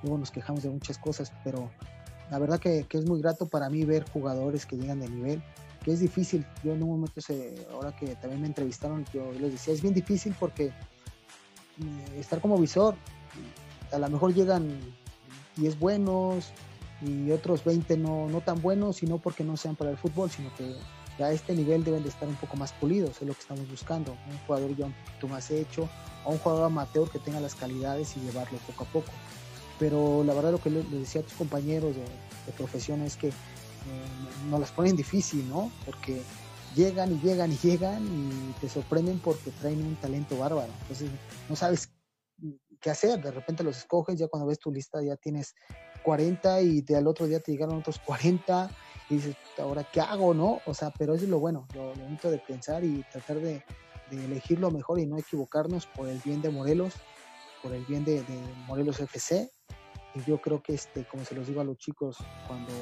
luego 0.03 0.17
nos 0.17 0.31
quejamos 0.31 0.63
de 0.63 0.69
muchas 0.69 0.97
cosas, 0.97 1.31
pero 1.43 1.71
la 2.29 2.39
verdad 2.39 2.59
que, 2.59 2.85
es 2.89 3.05
muy 3.05 3.21
grato 3.21 3.47
para 3.47 3.69
mí 3.69 3.83
ver 3.83 4.09
jugadores 4.09 4.65
que 4.65 4.77
llegan 4.77 4.99
de 4.99 5.09
nivel, 5.09 5.43
que 5.83 5.91
es 5.91 5.99
difícil. 5.99 6.45
Yo 6.63 6.73
en 6.73 6.83
un 6.83 6.89
momento, 6.89 7.21
se, 7.21 7.65
ahora 7.71 7.95
que 7.95 8.15
también 8.15 8.41
me 8.41 8.47
entrevistaron, 8.47 9.05
yo 9.13 9.31
les 9.33 9.53
decía, 9.53 9.73
es 9.73 9.81
bien 9.81 9.93
difícil 9.93 10.35
porque 10.39 10.65
eh, 10.65 10.73
estar 12.19 12.39
como 12.41 12.57
visor, 12.57 12.95
a 13.91 13.97
lo 13.97 14.09
mejor 14.09 14.33
llegan 14.33 14.69
10 15.57 15.79
buenos, 15.79 16.53
y 17.01 17.31
otros 17.31 17.63
20 17.63 17.97
no, 17.97 18.29
no 18.29 18.41
tan 18.41 18.61
buenos, 18.61 18.97
sino 18.97 19.17
porque 19.17 19.43
no 19.43 19.57
sean 19.57 19.75
para 19.75 19.91
el 19.91 19.97
fútbol, 19.97 20.29
sino 20.29 20.53
que 20.55 20.75
a 21.23 21.31
este 21.31 21.53
nivel 21.53 21.83
deben 21.83 22.03
de 22.03 22.09
estar 22.09 22.27
un 22.27 22.35
poco 22.35 22.57
más 22.57 22.73
pulidos, 22.73 23.21
es 23.21 23.27
lo 23.27 23.33
que 23.33 23.41
estamos 23.41 23.69
buscando, 23.69 24.11
un 24.29 24.37
jugador 24.45 24.75
ya 24.75 24.85
un 24.85 24.93
poquito 24.93 25.27
más 25.27 25.51
hecho, 25.51 25.89
o 26.25 26.31
un 26.31 26.37
jugador 26.37 26.65
amateur 26.65 27.09
que 27.09 27.19
tenga 27.19 27.39
las 27.39 27.55
calidades 27.55 28.15
y 28.17 28.21
llevarlo 28.21 28.57
poco 28.67 28.83
a 28.83 28.87
poco. 28.87 29.11
Pero 29.79 30.23
la 30.23 30.33
verdad 30.33 30.51
lo 30.51 30.59
que 30.59 30.69
le, 30.69 30.83
decía 30.83 31.21
a 31.21 31.23
tus 31.23 31.33
compañeros 31.33 31.95
de, 31.95 32.03
profesión 32.57 33.01
es 33.01 33.15
que 33.15 33.31
nos 34.49 34.59
las 34.59 34.71
ponen 34.71 34.95
difícil, 34.95 35.47
¿no? 35.49 35.71
Porque 35.85 36.21
llegan 36.75 37.13
y 37.13 37.19
llegan 37.19 37.51
y 37.51 37.57
llegan 37.57 38.03
y 38.03 38.53
te 38.59 38.69
sorprenden 38.69 39.19
porque 39.19 39.51
traen 39.51 39.85
un 39.85 39.95
talento 39.95 40.37
bárbaro. 40.37 40.71
Entonces 40.81 41.09
no 41.49 41.55
sabes 41.55 41.89
qué 42.79 42.89
hacer, 42.89 43.21
de 43.21 43.31
repente 43.31 43.63
los 43.63 43.77
escoges, 43.77 44.17
ya 44.17 44.27
cuando 44.27 44.47
ves 44.47 44.59
tu 44.59 44.71
lista 44.71 45.01
ya 45.03 45.15
tienes 45.15 45.53
40 46.03 46.61
y 46.61 46.83
al 46.95 47.07
otro 47.07 47.27
día 47.27 47.39
te 47.39 47.51
llegaron 47.51 47.77
otros 47.77 47.99
40 47.99 48.69
y 49.11 49.15
dices, 49.15 49.35
ahora 49.57 49.83
qué 49.83 49.99
hago, 49.99 50.33
¿no? 50.33 50.61
O 50.65 50.73
sea, 50.73 50.91
pero 50.97 51.13
eso 51.13 51.25
es 51.25 51.29
lo 51.29 51.39
bueno, 51.39 51.67
lo, 51.75 51.93
bonito 51.93 52.31
de 52.31 52.39
pensar 52.39 52.83
y 52.83 53.03
tratar 53.11 53.39
de, 53.39 53.63
elegir 54.09 54.59
lo 54.59 54.71
mejor 54.71 54.99
y 54.99 55.05
no 55.05 55.17
equivocarnos 55.17 55.85
por 55.85 56.09
el 56.09 56.19
bien 56.19 56.41
de 56.41 56.49
Morelos, 56.49 56.95
por 57.61 57.73
el 57.73 57.85
bien 57.85 58.03
de, 58.03 58.23
Morelos 58.67 58.99
FC. 58.99 59.49
Y 60.15 60.23
yo 60.25 60.41
creo 60.41 60.61
que, 60.61 60.73
este, 60.73 61.05
como 61.05 61.23
se 61.23 61.35
los 61.35 61.47
digo 61.47 61.61
a 61.61 61.63
los 61.63 61.77
chicos, 61.77 62.17
cuando 62.47 62.73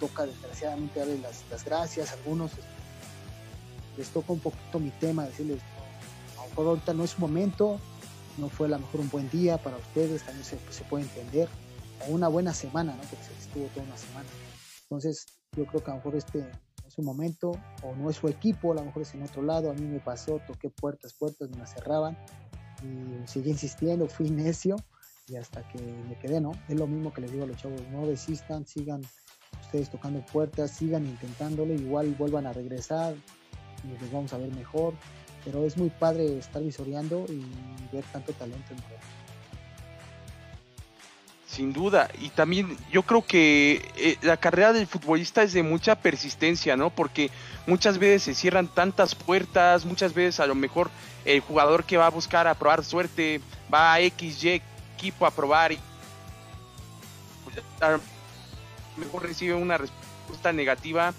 toca 0.00 0.26
desgraciadamente 0.26 0.98
darles 0.98 1.20
las, 1.50 1.64
gracias, 1.64 2.10
a 2.10 2.14
algunos 2.14 2.52
les 3.96 4.08
toca 4.08 4.32
un 4.32 4.40
poquito 4.40 4.80
mi 4.80 4.90
tema, 4.90 5.24
decirles, 5.24 5.60
a 6.38 6.42
lo 6.42 6.48
mejor 6.48 6.66
ahorita 6.66 6.94
no 6.94 7.04
es 7.04 7.10
su 7.10 7.20
momento, 7.20 7.78
no 8.38 8.48
fue 8.48 8.66
a 8.66 8.70
lo 8.70 8.80
mejor 8.80 9.00
un 9.00 9.10
buen 9.10 9.30
día 9.30 9.58
para 9.58 9.76
ustedes, 9.76 10.22
también 10.24 10.44
se, 10.44 10.56
puede 10.84 11.04
entender, 11.04 11.48
una 12.08 12.28
buena 12.28 12.52
semana, 12.52 12.92
¿no? 12.92 13.02
Porque 13.02 13.24
se 13.24 13.32
estuvo 13.40 13.66
toda 13.68 13.86
una 13.86 13.96
semana. 13.96 14.28
Entonces, 14.82 15.26
yo 15.56 15.64
creo 15.66 15.82
que 15.82 15.90
a 15.90 15.94
lo 15.94 15.98
mejor 15.98 16.16
este 16.16 16.50
es 16.86 16.98
un 16.98 17.04
momento, 17.04 17.52
o 17.82 17.94
no 17.94 18.10
es 18.10 18.16
su 18.16 18.28
equipo, 18.28 18.72
a 18.72 18.74
lo 18.74 18.84
mejor 18.84 19.02
es 19.02 19.14
en 19.14 19.22
otro 19.22 19.42
lado. 19.42 19.70
A 19.70 19.74
mí 19.74 19.82
me 19.82 20.00
pasó, 20.00 20.40
toqué 20.46 20.70
puertas, 20.70 21.14
puertas, 21.14 21.48
me 21.50 21.58
las 21.58 21.72
cerraban 21.72 22.18
y 22.82 23.26
seguí 23.26 23.50
insistiendo, 23.50 24.08
fui 24.08 24.30
necio 24.30 24.76
y 25.26 25.36
hasta 25.36 25.66
que 25.68 25.80
me 25.80 26.18
quedé, 26.18 26.40
¿no? 26.40 26.52
Es 26.68 26.76
lo 26.76 26.86
mismo 26.86 27.12
que 27.12 27.22
les 27.22 27.32
digo 27.32 27.44
a 27.44 27.46
los 27.46 27.56
chavos, 27.56 27.80
no 27.90 28.06
desistan, 28.06 28.66
sigan 28.66 29.02
ustedes 29.74 29.90
tocando 29.90 30.20
puertas, 30.20 30.70
sigan 30.70 31.04
intentándolo, 31.04 31.74
igual 31.74 32.14
vuelvan 32.16 32.46
a 32.46 32.52
regresar 32.52 33.14
y 33.82 34.00
les 34.00 34.12
vamos 34.12 34.32
a 34.32 34.38
ver 34.38 34.48
mejor. 34.50 34.94
Pero 35.44 35.64
es 35.64 35.76
muy 35.76 35.90
padre 35.90 36.38
estar 36.38 36.62
visoreando 36.62 37.26
y 37.28 37.44
ver 37.92 38.04
tanto 38.12 38.32
talento 38.34 38.72
en 38.72 38.80
Morelos. 38.80 39.04
Sin 41.46 41.72
duda. 41.72 42.08
Y 42.20 42.28
también 42.30 42.76
yo 42.90 43.02
creo 43.02 43.22
que 43.26 43.82
eh, 43.96 44.16
la 44.22 44.36
carrera 44.36 44.72
del 44.72 44.86
futbolista 44.86 45.42
es 45.42 45.52
de 45.52 45.64
mucha 45.64 45.96
persistencia, 45.96 46.76
¿no? 46.76 46.90
Porque 46.90 47.30
muchas 47.66 47.98
veces 47.98 48.22
se 48.22 48.34
cierran 48.34 48.68
tantas 48.68 49.14
puertas, 49.14 49.84
muchas 49.84 50.14
veces 50.14 50.40
a 50.40 50.46
lo 50.46 50.54
mejor 50.54 50.88
el 51.24 51.40
jugador 51.40 51.84
que 51.84 51.96
va 51.96 52.06
a 52.06 52.10
buscar 52.10 52.46
a 52.46 52.54
probar 52.54 52.84
suerte 52.84 53.40
va 53.72 53.94
a 53.94 53.98
XY 53.98 54.62
equipo 54.96 55.26
a 55.26 55.30
probar 55.32 55.72
y 55.72 55.78
pues, 57.44 57.56
mejor 58.96 59.22
recibe 59.22 59.54
una 59.54 59.78
respuesta 59.78 60.52
negativa 60.52 61.14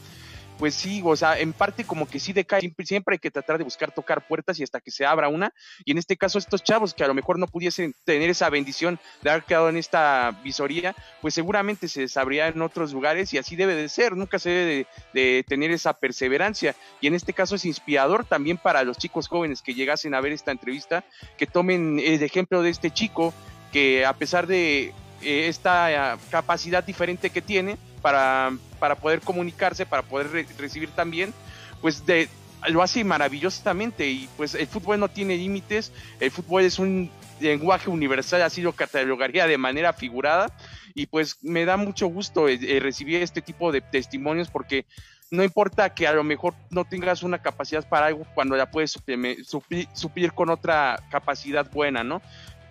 pues 0.58 0.75
sí, 0.75 1.01
o 1.03 1.15
sea, 1.15 1.38
en 1.39 1.53
parte 1.53 1.84
como 1.84 2.08
que 2.08 2.20
sí 2.20 2.34
decae, 2.34 2.62
siempre, 2.62 2.86
siempre 2.86 3.15
hay 3.15 3.20
que 3.20 3.32
tratar 3.32 3.58
de 3.58 3.63
buscar 3.63 3.91
tocar 3.91 4.25
puertas 4.25 4.60
y 4.60 4.63
hasta 4.63 4.79
que 4.79 4.91
se 4.91 5.05
abra 5.05 5.27
una. 5.27 5.53
Y 5.84 5.91
en 5.91 5.98
este 5.98 6.17
caso 6.17 6.39
estos 6.39 6.63
chavos 6.63 6.94
que 6.94 7.03
a 7.03 7.08
lo 7.08 7.13
mejor 7.13 7.38
no 7.38 7.48
pudiesen 7.48 7.94
tener 8.05 8.29
esa 8.29 8.50
bendición 8.50 9.00
de 9.22 9.29
haber 9.32 9.44
quedado 9.44 9.70
en 9.70 9.77
esta 9.77 10.32
visoría, 10.44 10.96
pues 11.22 11.34
seguramente 11.34 11.88
se 11.88 12.01
desabría 12.01 12.48
en 12.48 12.62
otros 12.62 12.94
lugares 12.94 13.34
y 13.34 13.38
así 13.38 13.55
debe 13.55 13.75
de 13.75 13.89
ser, 13.89 14.15
nunca 14.15 14.39
se 14.39 14.50
debe 14.50 14.88
de, 15.13 15.46
tener 15.48 15.72
esa 15.72 15.94
perseverancia. 15.94 16.75
Y 17.01 17.08
en 17.08 17.15
este 17.15 17.34
caso 17.34 17.55
es 17.55 17.65
inspirador 17.65 18.25
también 18.25 18.58
para 18.58 18.84
los 18.84 18.98
chicos 18.98 19.27
jóvenes 19.27 19.62
que 19.62 19.74
llegasen 19.74 20.13
a 20.13 20.22
ver 20.22 20.32
esta 20.32 20.51
entrevista, 20.51 21.03
que 21.38 21.48
tomen 21.48 22.00
el 22.00 22.24
ejemplo 22.24 22.62
de 22.62 22.70
este 22.70 22.91
chico 22.91 23.34
que 23.72 24.05
a 24.05 24.13
pesar 24.13 24.48
de 24.48 24.94
eh, 25.22 25.48
esta 25.48 26.17
capacidad 26.29 26.84
diferente 26.84 27.29
que 27.29 27.41
tiene, 27.41 27.77
para, 28.01 28.51
para 28.79 28.95
poder 28.95 29.22
comunicarse, 29.22 29.86
para 29.86 30.03
poder 30.03 30.48
recibir 30.57 30.89
también, 30.91 31.34
pues 31.81 32.05
de, 32.05 32.29
lo 32.67 32.81
hace 32.81 33.03
maravillosamente 33.03 34.07
y 34.07 34.29
pues 34.38 34.55
el 34.55 34.67
fútbol 34.67 35.00
no 35.00 35.10
tiene 35.10 35.38
límites, 35.38 35.91
el 36.19 36.31
fútbol 36.31 36.63
es 36.63 36.79
un 36.79 37.10
lenguaje 37.39 37.89
universal, 37.89 38.41
así 38.41 38.62
lo 38.62 38.74
catalogaría 38.74 39.48
de 39.48 39.57
manera 39.57 39.93
figurada 39.93 40.51
y 40.93 41.07
pues 41.07 41.38
me 41.43 41.65
da 41.65 41.77
mucho 41.77 42.07
gusto 42.07 42.48
eh, 42.48 42.60
eh, 42.62 42.79
recibir 42.79 43.22
este 43.22 43.41
tipo 43.41 43.72
de 43.72 43.81
testimonios 43.81 44.50
porque 44.50 44.86
no 45.31 45.43
importa 45.43 45.93
que 45.93 46.07
a 46.07 46.13
lo 46.13 46.24
mejor 46.24 46.53
no 46.69 46.86
tengas 46.86 47.24
una 47.24 47.39
capacidad 47.41 47.88
para 47.88 48.07
algo 48.07 48.25
cuando 48.36 48.55
la 48.55 48.69
puedes 48.72 48.91
suplir, 48.91 50.31
con 50.34 50.50
otra 50.50 51.00
capacidad 51.10 51.69
buena, 51.69 52.03
¿no? 52.03 52.22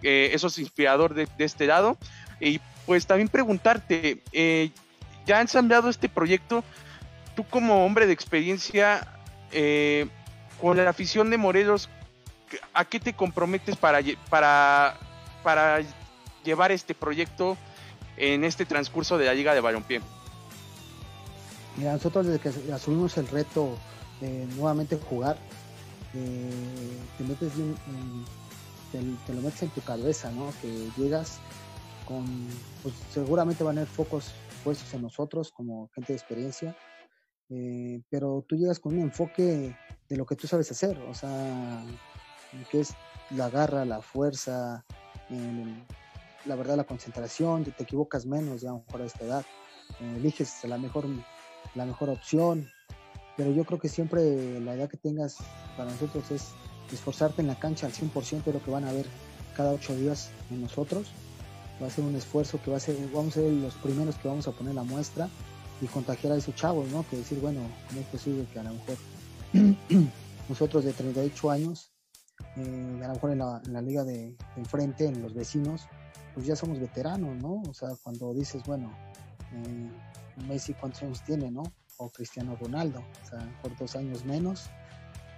Eh, 0.02 0.30
eso 0.32 0.46
es 0.46 0.58
inspirador 0.58 1.14
de, 1.14 1.28
este 1.38 1.66
lado. 1.66 1.98
Y 2.40 2.60
pues 2.86 3.06
también 3.06 3.28
preguntarte, 3.28 4.22
eh, 4.32 4.70
ya 5.26 5.40
ensamblado 5.40 5.88
este 5.88 6.08
proyecto, 6.08 6.64
tú 7.34 7.44
como 7.44 7.84
hombre 7.84 8.06
de 8.06 8.12
experiencia 8.12 9.06
eh, 9.52 10.06
con 10.60 10.76
la 10.76 10.90
afición 10.90 11.30
de 11.30 11.38
Morelos, 11.38 11.88
¿a 12.72 12.84
qué 12.84 13.00
te 13.00 13.14
comprometes 13.14 13.76
para, 13.76 14.00
para, 14.28 14.98
para 15.42 15.80
llevar 16.44 16.72
este 16.72 16.94
proyecto 16.94 17.56
en 18.16 18.44
este 18.44 18.64
transcurso 18.64 19.18
de 19.18 19.26
la 19.26 19.34
Liga 19.34 19.54
de 19.54 19.60
Balompié? 19.60 20.00
Mira, 21.76 21.92
nosotros 21.92 22.26
desde 22.26 22.38
que 22.38 22.72
asumimos 22.72 23.16
el 23.16 23.26
reto 23.28 23.76
de 24.20 24.46
nuevamente 24.54 24.96
jugar, 24.96 25.36
eh, 26.14 26.50
te, 27.18 27.24
metes 27.24 27.52
te, 28.92 29.32
lo 29.32 29.42
metes 29.42 29.62
en 29.62 29.70
tu 29.70 29.80
cabeza, 29.80 30.30
¿no? 30.30 30.52
Que 30.62 30.88
llegas 30.96 31.40
con, 32.06 32.24
pues 32.82 32.94
seguramente 33.12 33.64
van 33.64 33.78
a 33.78 33.82
haber 33.82 33.92
focos 33.92 34.32
puestos 34.62 34.92
en 34.94 35.02
nosotros 35.02 35.50
como 35.52 35.88
gente 35.94 36.12
de 36.12 36.18
experiencia, 36.18 36.76
eh, 37.50 38.00
pero 38.08 38.44
tú 38.48 38.56
llegas 38.56 38.80
con 38.80 38.94
un 38.94 39.00
enfoque 39.00 39.76
de 40.08 40.16
lo 40.16 40.24
que 40.26 40.36
tú 40.36 40.46
sabes 40.46 40.70
hacer, 40.70 40.98
o 40.98 41.14
sea, 41.14 41.84
que 42.70 42.80
es 42.80 42.94
la 43.30 43.50
garra, 43.50 43.84
la 43.84 44.00
fuerza, 44.00 44.84
la 46.44 46.56
verdad, 46.56 46.76
la 46.76 46.84
concentración, 46.84 47.64
te 47.64 47.82
equivocas 47.82 48.26
menos 48.26 48.60
ya 48.60 48.72
mejor 48.72 49.02
a 49.02 49.06
esta 49.06 49.24
edad, 49.24 49.44
eh, 50.00 50.14
eliges 50.16 50.64
la 50.64 50.78
mejor, 50.78 51.06
la 51.74 51.84
mejor 51.84 52.10
opción, 52.10 52.68
pero 53.36 53.50
yo 53.52 53.64
creo 53.64 53.78
que 53.78 53.88
siempre 53.88 54.60
la 54.60 54.74
edad 54.74 54.88
que 54.88 54.96
tengas 54.96 55.38
para 55.76 55.90
nosotros 55.90 56.30
es 56.30 56.52
esforzarte 56.92 57.42
en 57.42 57.48
la 57.48 57.58
cancha 57.58 57.86
al 57.86 57.92
100% 57.92 58.44
de 58.44 58.52
lo 58.52 58.62
que 58.62 58.70
van 58.70 58.84
a 58.84 58.92
ver 58.92 59.06
cada 59.56 59.72
ocho 59.72 59.94
días 59.96 60.30
en 60.50 60.62
nosotros 60.62 61.10
va 61.82 61.86
a 61.86 61.90
ser 61.90 62.04
un 62.04 62.14
esfuerzo 62.14 62.60
que 62.62 62.70
va 62.70 62.76
a 62.76 62.80
ser, 62.80 62.96
vamos 63.12 63.36
a 63.36 63.40
ser 63.40 63.52
los 63.52 63.74
primeros 63.74 64.16
que 64.16 64.28
vamos 64.28 64.46
a 64.48 64.52
poner 64.52 64.74
la 64.74 64.84
muestra 64.84 65.28
y 65.80 65.86
contagiar 65.86 66.32
a 66.32 66.36
esos 66.36 66.54
chavos, 66.54 66.88
¿no? 66.90 67.04
Que 67.08 67.16
decir, 67.16 67.40
bueno, 67.40 67.60
¿cómo 67.88 68.00
es 68.00 68.06
posible 68.06 68.46
que 68.52 68.58
a 68.58 68.62
lo 68.62 68.74
mejor 68.74 68.96
nosotros 70.48 70.84
de 70.84 70.92
38 70.92 71.50
años, 71.50 71.90
eh, 72.56 73.00
a 73.02 73.08
lo 73.08 73.14
mejor 73.14 73.32
en 73.32 73.38
la, 73.38 73.82
liga 73.82 74.04
de, 74.04 74.36
enfrente, 74.56 75.06
en 75.06 75.22
los 75.22 75.34
vecinos, 75.34 75.86
pues 76.34 76.46
ya 76.46 76.56
somos 76.56 76.78
veteranos, 76.78 77.36
¿no? 77.36 77.62
O 77.68 77.74
sea, 77.74 77.90
cuando 78.02 78.32
dices, 78.34 78.62
bueno, 78.66 78.96
eh, 79.52 79.90
Messi 80.48 80.74
cuántos 80.74 81.02
años 81.02 81.22
tiene, 81.24 81.50
¿no? 81.50 81.62
O 81.98 82.10
Cristiano 82.10 82.56
Ronaldo, 82.60 83.04
o 83.22 83.28
sea, 83.28 83.60
por 83.62 83.76
dos 83.76 83.94
años 83.94 84.24
menos 84.24 84.68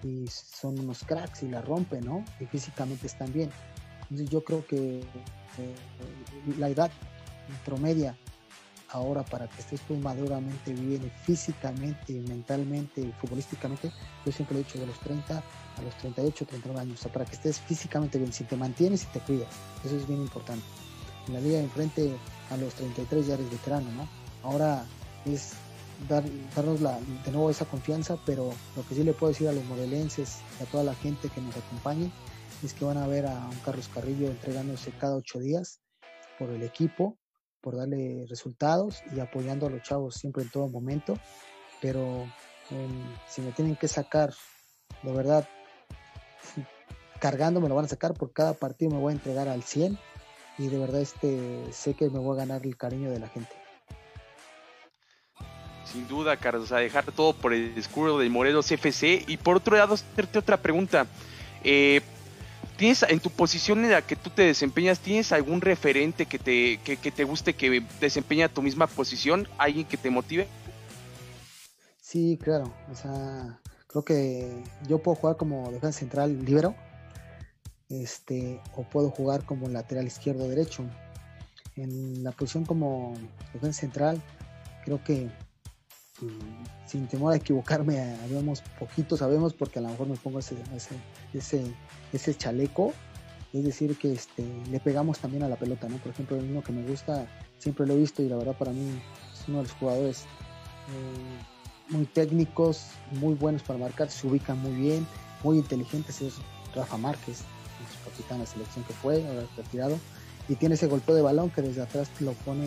y 0.02 0.26
son 0.28 0.78
unos 0.78 1.04
cracks 1.04 1.42
y 1.42 1.48
la 1.48 1.60
rompen, 1.62 2.04
¿no? 2.04 2.24
Y 2.40 2.46
físicamente 2.46 3.06
están 3.06 3.32
bien. 3.32 3.50
Entonces 4.02 4.30
yo 4.30 4.44
creo 4.44 4.66
que 4.66 5.04
la 6.58 6.68
edad 6.68 6.90
promedia 7.64 8.16
ahora 8.90 9.24
para 9.24 9.48
que 9.48 9.60
estés 9.60 9.80
tú 9.82 9.94
maduramente 9.96 10.72
bien 10.72 11.10
físicamente, 11.24 12.12
mentalmente 12.28 13.12
futbolísticamente, 13.20 13.90
yo 14.24 14.32
siempre 14.32 14.56
he 14.56 14.64
dicho 14.64 14.78
de 14.78 14.86
los 14.86 14.98
30 15.00 15.36
a 15.38 15.82
los 15.82 15.94
38, 15.98 16.46
39 16.46 16.80
años, 16.80 17.00
o 17.00 17.02
sea, 17.02 17.12
para 17.12 17.24
que 17.24 17.34
estés 17.34 17.60
físicamente 17.60 18.18
bien, 18.18 18.32
si 18.32 18.44
te 18.44 18.56
mantienes 18.56 19.04
y 19.04 19.06
te 19.06 19.20
cuidas, 19.20 19.48
eso 19.84 19.96
es 19.96 20.06
bien 20.06 20.20
importante. 20.20 20.64
En 21.26 21.34
la 21.34 21.40
liga 21.40 21.58
de 21.58 21.64
enfrente 21.64 22.16
a 22.50 22.56
los 22.56 22.72
33 22.74 23.26
ya 23.26 23.34
eres 23.34 23.50
veterano, 23.50 23.90
¿no? 23.92 24.08
Ahora 24.48 24.84
es 25.24 25.54
dar, 26.08 26.22
darnos 26.54 26.80
la, 26.80 26.98
de 27.24 27.32
nuevo 27.32 27.50
esa 27.50 27.64
confianza, 27.64 28.16
pero 28.24 28.52
lo 28.76 28.86
que 28.86 28.94
sí 28.94 29.02
le 29.02 29.12
puedo 29.12 29.32
decir 29.32 29.48
a 29.48 29.52
los 29.52 29.64
modelenses 29.64 30.38
y 30.60 30.62
a 30.62 30.66
toda 30.66 30.84
la 30.84 30.94
gente 30.94 31.28
que 31.28 31.40
nos 31.40 31.56
acompañe 31.56 32.10
que 32.74 32.84
van 32.84 32.96
a 32.96 33.06
ver 33.06 33.26
a 33.26 33.34
un 33.48 33.58
Carlos 33.64 33.88
Carrillo 33.92 34.28
entregándose 34.28 34.92
cada 34.92 35.16
ocho 35.16 35.38
días 35.38 35.80
por 36.38 36.50
el 36.50 36.62
equipo, 36.62 37.18
por 37.60 37.76
darle 37.76 38.26
resultados 38.28 39.02
y 39.14 39.20
apoyando 39.20 39.66
a 39.66 39.70
los 39.70 39.82
chavos 39.82 40.14
siempre 40.14 40.42
en 40.42 40.50
todo 40.50 40.68
momento. 40.68 41.18
Pero 41.80 42.22
em, 42.70 43.04
si 43.28 43.42
me 43.42 43.52
tienen 43.52 43.76
que 43.76 43.88
sacar, 43.88 44.32
de 45.02 45.12
verdad, 45.12 45.48
cargando 47.20 47.60
me 47.60 47.68
lo 47.68 47.74
van 47.74 47.86
a 47.86 47.88
sacar 47.88 48.14
por 48.14 48.32
cada 48.32 48.54
partido, 48.54 48.90
me 48.90 48.98
voy 48.98 49.12
a 49.12 49.16
entregar 49.16 49.48
al 49.48 49.62
100 49.62 49.98
y 50.58 50.68
de 50.68 50.78
verdad 50.78 51.00
este, 51.00 51.72
sé 51.72 51.94
que 51.94 52.08
me 52.08 52.18
voy 52.18 52.36
a 52.36 52.40
ganar 52.40 52.64
el 52.64 52.76
cariño 52.76 53.10
de 53.10 53.18
la 53.18 53.28
gente. 53.28 53.52
Sin 55.84 56.08
duda, 56.08 56.36
Carlos, 56.36 56.72
a 56.72 56.78
dejar 56.78 57.04
todo 57.12 57.32
por 57.32 57.52
el 57.52 57.76
escudo 57.78 58.18
de 58.18 58.28
Morelos 58.28 58.70
FC. 58.70 59.24
Y 59.28 59.36
por 59.36 59.56
otro 59.56 59.76
lado, 59.76 59.94
hacerte 59.94 60.38
otra 60.38 60.56
pregunta. 60.56 61.06
Eh, 61.62 62.00
¿Tienes 62.76 63.02
en 63.04 63.20
tu 63.20 63.30
posición 63.30 63.84
en 63.84 63.92
la 63.92 64.02
que 64.02 64.16
tú 64.16 64.28
te 64.28 64.42
desempeñas, 64.42 64.98
tienes 64.98 65.32
algún 65.32 65.62
referente 65.62 66.26
que 66.26 66.38
te, 66.38 66.78
que, 66.78 67.10
te 67.10 67.24
guste 67.24 67.54
que 67.54 67.82
desempeña 68.00 68.50
tu 68.50 68.60
misma 68.60 68.86
posición? 68.86 69.48
¿Alguien 69.56 69.86
que 69.86 69.96
te 69.96 70.10
motive? 70.10 70.46
Sí, 72.00 72.38
claro. 72.42 72.74
O 72.92 72.94
sea, 72.94 73.60
creo 73.86 74.04
que 74.04 74.62
yo 74.86 74.98
puedo 75.02 75.14
jugar 75.16 75.36
como 75.38 75.70
defensa 75.72 75.98
central 75.98 76.44
libero. 76.44 76.74
Este, 77.88 78.60
o 78.74 78.82
puedo 78.82 79.10
jugar 79.10 79.46
como 79.46 79.68
lateral 79.68 80.06
izquierdo 80.06 80.46
derecho. 80.46 80.84
En 81.76 82.22
la 82.22 82.32
posición 82.32 82.66
como 82.66 83.14
defensa 83.54 83.80
central, 83.80 84.20
creo 84.84 85.02
que 85.02 85.30
sin 86.86 87.06
temor 87.08 87.32
a 87.32 87.36
equivocarme, 87.36 88.00
habemos 88.24 88.62
poquito, 88.78 89.16
sabemos, 89.16 89.52
porque 89.54 89.78
a 89.78 89.82
lo 89.82 89.88
mejor 89.88 90.08
me 90.08 90.16
pongo 90.16 90.38
ese, 90.38 90.56
ese, 91.34 91.74
ese, 92.12 92.34
chaleco, 92.34 92.92
es 93.52 93.64
decir, 93.64 93.96
que 93.98 94.12
este, 94.12 94.44
le 94.70 94.80
pegamos 94.80 95.18
también 95.18 95.42
a 95.42 95.48
la 95.48 95.56
pelota, 95.56 95.88
¿no? 95.88 95.96
Por 95.98 96.12
ejemplo, 96.12 96.36
el 96.36 96.50
uno 96.50 96.62
que 96.62 96.72
me 96.72 96.82
gusta, 96.86 97.26
siempre 97.58 97.86
lo 97.86 97.94
he 97.94 97.98
visto 97.98 98.22
y 98.22 98.28
la 98.28 98.36
verdad 98.36 98.56
para 98.56 98.72
mí 98.72 99.00
es 99.32 99.48
uno 99.48 99.58
de 99.58 99.64
los 99.64 99.72
jugadores 99.72 100.22
eh, 100.22 101.92
muy 101.92 102.06
técnicos, 102.06 102.86
muy 103.12 103.34
buenos 103.34 103.62
para 103.62 103.78
marcar, 103.78 104.10
se 104.10 104.26
ubican 104.26 104.58
muy 104.58 104.72
bien, 104.72 105.06
muy 105.42 105.58
inteligentes, 105.58 106.20
es 106.22 106.34
Rafa 106.74 106.96
Márquez, 106.96 107.42
nuestro 107.80 108.10
capitán 108.10 108.38
de 108.38 108.44
la 108.44 108.50
selección 108.50 108.84
que 108.84 108.94
fue, 108.94 109.24
retirado, 109.56 109.98
y 110.48 110.54
tiene 110.54 110.76
ese 110.76 110.86
golpeo 110.86 111.14
de 111.14 111.22
balón 111.22 111.50
que 111.50 111.62
desde 111.62 111.82
atrás 111.82 112.08
lo 112.20 112.32
pone 112.32 112.66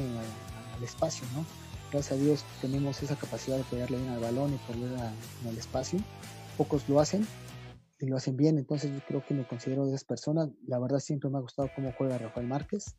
al 0.76 0.84
espacio, 0.84 1.26
¿no? 1.34 1.46
Gracias 1.92 2.12
a 2.12 2.22
Dios 2.22 2.46
tenemos 2.62 3.02
esa 3.02 3.16
capacidad 3.16 3.58
de 3.58 3.64
pegarle 3.64 3.98
bien 3.98 4.10
al 4.10 4.20
balón 4.20 4.54
y 4.54 4.58
poner 4.72 4.92
en 5.44 5.48
el 5.50 5.58
espacio. 5.58 6.00
Pocos 6.58 6.88
lo 6.90 7.00
hacen 7.00 7.26
y 8.00 8.06
lo 8.08 8.18
hacen 8.18 8.38
bien, 8.38 8.58
entonces 8.58 8.92
yo 8.92 9.00
creo 9.08 9.26
que 9.26 9.34
me 9.34 9.46
considero 9.46 9.86
de 9.86 9.92
esas 9.92 10.06
personas. 10.06 10.50
La 10.68 10.80
verdad 10.80 11.00
siempre 11.00 11.30
me 11.30 11.38
ha 11.38 11.42
gustado 11.42 11.70
cómo 11.76 11.94
juega 11.98 12.18
Rafael 12.18 12.48
Márquez. 12.48 12.96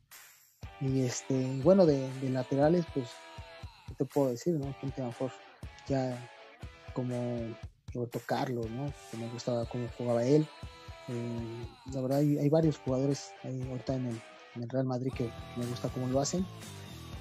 Y 0.80 1.02
este, 1.02 1.60
bueno, 1.62 1.86
de, 1.86 2.10
laterales, 2.22 2.84
pues, 2.94 3.10
¿qué 3.88 3.94
te 3.94 4.04
puedo 4.04 4.30
decir? 4.30 4.54
¿no? 4.54 4.72
Gente 4.80 5.02
mejor 5.02 5.30
ya 5.88 6.30
como 6.94 7.14
Roberto 7.94 8.20
Carlos, 8.26 8.70
¿no? 8.70 8.92
Que 9.10 9.16
me 9.16 9.28
gustaba 9.30 9.66
cómo 9.66 9.88
jugaba 9.96 10.24
él. 10.24 10.46
Eh, 11.08 11.66
la 11.92 12.00
verdad 12.00 12.18
hay, 12.18 12.48
varios 12.48 12.78
jugadores 12.78 13.32
ahí 13.42 13.60
ahorita 13.68 13.94
en 13.94 14.06
el, 14.06 14.22
en 14.54 14.62
el 14.62 14.68
Real 14.68 14.84
Madrid 14.84 15.12
que 15.14 15.30
me 15.56 15.66
gusta 15.66 15.88
cómo 15.88 16.08
lo 16.08 16.20
hacen. 16.20 16.46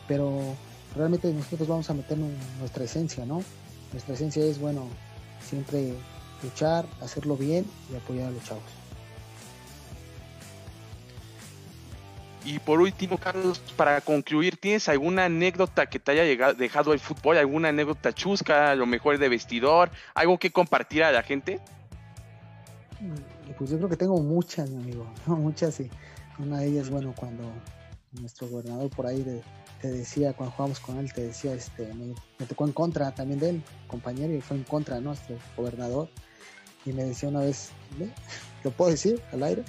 Pero 0.08 0.56
realmente 0.96 1.32
nosotros 1.32 1.68
vamos 1.68 1.90
a 1.90 1.94
meter 1.94 2.18
nuestra 2.60 2.84
esencia, 2.84 3.26
¿no? 3.26 3.44
Nuestra 3.92 4.16
esencia 4.16 4.44
es, 4.44 4.60
bueno, 4.60 4.88
siempre 5.42 5.94
luchar, 6.44 6.86
hacerlo 7.02 7.36
bien 7.36 7.66
y 7.92 7.96
apoyar 7.96 8.28
a 8.28 8.32
los 8.32 8.44
chavos. 8.44 8.64
Y 12.46 12.58
por 12.60 12.80
último, 12.80 13.18
Carlos, 13.18 13.60
para 13.76 14.00
concluir, 14.02 14.58
¿tienes 14.58 14.88
alguna 14.88 15.26
anécdota 15.26 15.88
que 15.88 16.00
te 16.00 16.12
haya 16.12 16.24
llegado, 16.24 16.54
dejado 16.54 16.94
el 16.94 17.00
fútbol? 17.00 17.38
¿Alguna 17.38 17.70
anécdota 17.70 18.14
chusca, 18.14 18.72
a 18.72 18.76
lo 18.76 18.86
mejor 18.86 19.18
de 19.18 19.28
vestidor? 19.28 19.92
¿Algo 20.14 20.38
que 20.40 20.52
compartir 20.52 21.04
a 21.04 21.12
la 21.12 21.22
gente? 21.22 21.60
Mm, 23.02 23.52
pues 23.58 23.70
yo 23.70 23.78
creo 23.78 23.90
que 23.90 23.98
tengo 23.98 24.22
muchas, 24.22 24.70
mi 24.70 24.82
amigo, 24.82 25.06
muchas 25.26 25.80
y 25.82 25.90
una 26.40 26.60
de 26.60 26.68
ellas, 26.68 26.90
bueno, 26.90 27.14
cuando 27.16 27.44
nuestro 28.14 28.48
gobernador 28.48 28.90
por 28.90 29.08
ahí 29.08 29.22
de, 29.22 29.42
te 29.82 29.90
decía, 29.90 30.34
cuando 30.34 30.56
jugamos 30.56 30.80
con 30.80 30.98
él, 30.98 31.14
te 31.14 31.22
decía, 31.22 31.54
este, 31.54 31.94
me, 31.94 32.14
tocó 32.46 32.66
en 32.66 32.74
contra 32.74 33.14
también 33.14 33.40
de 33.40 33.50
él, 33.52 33.64
compañero, 33.88 34.34
y 34.34 34.42
fue 34.42 34.58
en 34.58 34.64
contra 34.64 34.96
de 34.96 35.02
nuestro 35.02 35.38
gobernador. 35.56 36.10
Y 36.86 36.94
me 36.94 37.04
decía 37.04 37.30
una 37.30 37.42
vez, 37.42 37.72
¿lo 38.64 38.72
puedo 38.72 38.92
decir 38.92 39.22
al 39.32 39.44
aire? 39.44 39.64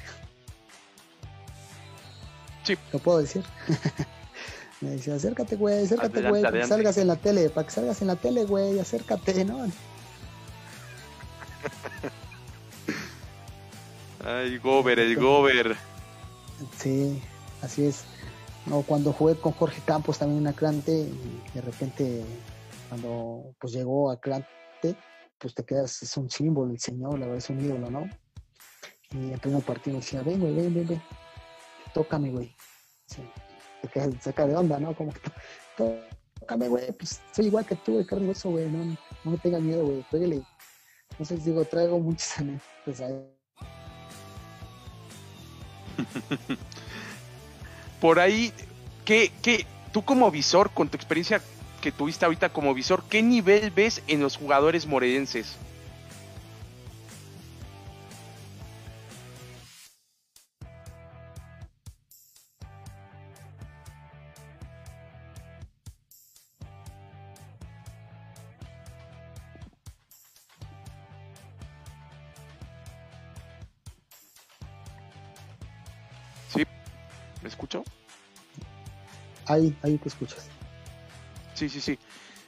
Sí. 2.65 2.77
¿Lo 2.93 2.99
puedo 2.99 3.19
decir? 3.19 3.45
me 4.81 4.91
decía, 4.91 5.15
acércate, 5.15 5.57
güey, 5.57 5.85
acércate, 5.85 6.29
güey, 6.29 6.43
para 6.43 6.61
que 6.61 6.67
salgas 6.67 6.99
en 6.99 7.07
la 7.09 7.17
tele, 7.17 7.51
para 7.51 7.67
que 7.67 7.73
salgas 7.73 8.01
en 8.01 8.09
la 8.09 8.17
tele, 8.17 8.45
güey, 8.45 8.79
acércate, 8.79 9.45
¿no? 9.45 9.67
Ay, 14.25 14.59
Gober, 14.59 14.99
el 14.99 15.17
Gober. 15.17 15.77
Sí, 16.77 17.23
así 17.63 17.87
es. 17.87 18.05
O 18.73 18.83
cuando 18.83 19.13
jugué 19.13 19.35
con 19.35 19.53
Jorge 19.53 19.83
Campos 19.85 20.19
también 20.19 20.43
en 20.43 20.47
Atlante, 20.47 20.93
y 20.93 21.51
de 21.55 21.61
repente 21.61 22.25
cuando 22.89 23.55
pues 23.59 23.73
llegó 23.73 24.11
a 24.11 24.15
Atlante, 24.15 24.97
pues 25.39 25.55
te 25.55 25.65
quedas, 25.65 26.03
es 26.03 26.17
un 26.17 26.31
símbolo, 26.31 26.73
el 26.73 26.79
señor, 26.79 27.19
la 27.19 27.27
verdad 27.27 27.39
es 27.39 27.51
un 27.51 27.61
ídolo, 27.61 27.91
¿no? 27.91 28.09
Y 29.11 29.33
el 29.33 29.41
primer 29.41 29.63
partido 29.63 29.97
decía, 29.97 30.23
ven, 30.23 30.39
güey, 30.39 30.55
ven, 30.55 30.73
ven, 30.73 30.87
ven, 30.87 31.03
tócame, 31.93 32.31
güey. 32.31 32.55
Te 33.83 33.89
quedas, 33.89 34.11
saca 34.21 34.47
de 34.47 34.55
onda, 34.55 34.79
¿no? 34.79 34.95
Como 34.95 35.13
que, 35.13 35.21
tócame, 36.39 36.69
güey, 36.69 36.93
pues 36.93 37.21
soy 37.33 37.47
igual 37.47 37.67
que 37.67 37.75
tú, 37.77 37.99
de 37.99 38.07
carne 38.07 38.33
güey, 38.45 38.71
no, 38.71 38.85
no 39.25 39.31
me 39.33 39.39
tengas 39.39 39.63
miedo, 39.63 39.85
güey, 39.85 40.05
pégale. 40.11 40.43
Entonces 41.11 41.45
digo, 41.45 41.65
traigo 41.65 41.99
muchos 41.99 42.39
anécdotas 42.39 43.01
ahí. 43.01 43.37
por 48.01 48.19
ahí, 48.19 48.53
¿qué, 49.05 49.31
qué, 49.43 49.67
tú 49.93 50.03
como 50.05 50.31
visor, 50.31 50.71
con 50.71 50.89
tu 50.89 50.97
experiencia 50.97 51.43
que 51.81 51.93
tuviste 51.93 52.25
ahorita 52.25 52.51
como 52.51 52.75
visor, 52.75 53.03
¿qué 53.09 53.23
nivel 53.23 53.71
ves 53.71 54.03
en 54.07 54.21
los 54.21 54.37
jugadores 54.37 54.87
morelenses? 54.87 55.57
Ahí, 79.51 79.75
ahí 79.83 79.99
te 79.99 80.09
escuchas. 80.09 80.47
Sí, 81.55 81.69
sí, 81.69 81.81
sí. 81.81 81.99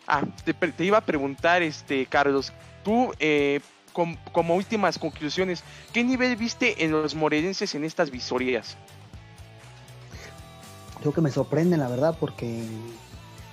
Ah, 0.06 0.22
te, 0.44 0.84
iba 0.84 0.98
a 0.98 1.00
preguntar, 1.00 1.62
este, 1.62 2.06
Carlos, 2.06 2.52
tú, 2.84 3.12
eh, 3.18 3.60
como 3.92 4.54
últimas 4.54 4.98
conclusiones, 4.98 5.64
¿qué 5.92 6.04
nivel 6.04 6.36
viste 6.36 6.84
en 6.84 6.92
los 6.92 7.14
morelenses 7.14 7.74
en 7.74 7.84
estas 7.84 8.10
visorías? 8.10 8.76
Creo 11.00 11.12
que 11.12 11.20
me 11.20 11.32
sorprenden, 11.32 11.80
la 11.80 11.88
verdad, 11.88 12.16
porque 12.18 12.64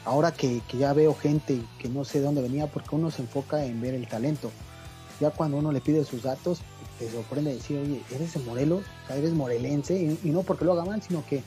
ahora 0.06 0.32
que, 0.32 0.62
ya 0.78 0.94
veo 0.94 1.16
gente 1.16 1.60
que 1.80 1.90
no 1.90 2.06
sé 2.06 2.20
de 2.20 2.26
dónde 2.26 2.44
venía, 2.44 2.68
porque 2.68 2.96
uno 2.96 3.10
se 3.10 3.24
enfoca 3.24 3.66
en 3.66 3.82
ver 3.82 3.96
el 3.96 4.08
talento. 4.08 4.52
Ya 5.20 5.32
cuando 5.32 5.58
uno 5.58 5.72
le 5.72 5.82
pide 5.82 6.06
sus 6.06 6.22
datos, 6.22 6.62
te 7.00 7.12
sorprende 7.12 7.56
decir, 7.56 7.80
oye, 7.80 8.04
eres 8.12 8.34
de 8.34 8.40
Morelos, 8.42 8.84
o 9.04 9.08
sea, 9.08 9.16
eres 9.16 9.34
morelense, 9.34 10.18
y 10.24 10.30
no 10.30 10.44
porque 10.44 10.66
lo 10.66 10.74
haga 10.74 10.86
mal, 10.86 11.02
sino 11.02 11.26
que 11.26 11.44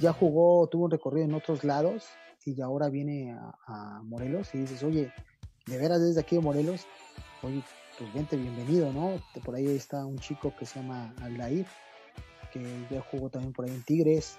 ya 0.00 0.12
jugó, 0.12 0.66
tuvo 0.68 0.84
un 0.84 0.90
recorrido 0.90 1.26
en 1.26 1.34
otros 1.34 1.64
lados 1.64 2.04
y 2.44 2.60
ahora 2.60 2.88
viene 2.88 3.36
a, 3.66 4.00
Morelos 4.04 4.54
y 4.54 4.58
dices, 4.58 4.82
oye, 4.82 5.12
de 5.66 5.78
veras 5.78 6.00
desde 6.00 6.20
aquí 6.20 6.36
de 6.36 6.42
Morelos, 6.42 6.86
oye, 7.42 7.62
pues 7.98 8.12
vente, 8.14 8.36
bienvenido, 8.36 8.92
¿no? 8.92 9.20
Por 9.44 9.54
ahí 9.54 9.66
está 9.66 10.06
un 10.06 10.18
chico 10.18 10.54
que 10.58 10.64
se 10.64 10.80
llama 10.80 11.12
Aldair, 11.20 11.66
que 12.52 12.60
ya 12.90 13.02
jugó 13.10 13.28
también 13.28 13.52
por 13.52 13.66
ahí 13.66 13.72
en 13.72 13.82
Tigres 13.82 14.38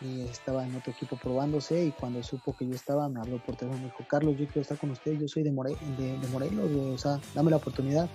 y 0.00 0.22
estaba 0.22 0.66
en 0.66 0.74
otro 0.74 0.92
equipo 0.92 1.16
probándose 1.16 1.84
y 1.84 1.92
cuando 1.92 2.22
supo 2.22 2.56
que 2.56 2.66
yo 2.66 2.74
estaba 2.74 3.08
me 3.08 3.20
habló 3.20 3.38
por 3.38 3.56
teléfono, 3.56 3.82
me 3.82 3.90
dijo, 3.90 4.04
Carlos, 4.08 4.36
yo 4.36 4.46
quiero 4.46 4.62
estar 4.62 4.78
con 4.78 4.90
usted, 4.90 5.12
yo 5.12 5.28
soy 5.28 5.44
de, 5.44 5.50
de, 5.50 6.28
Morelos, 6.32 6.70
o 6.72 6.98
sea, 6.98 7.20
dame 7.34 7.50
la 7.50 7.58
oportunidad. 7.58 8.08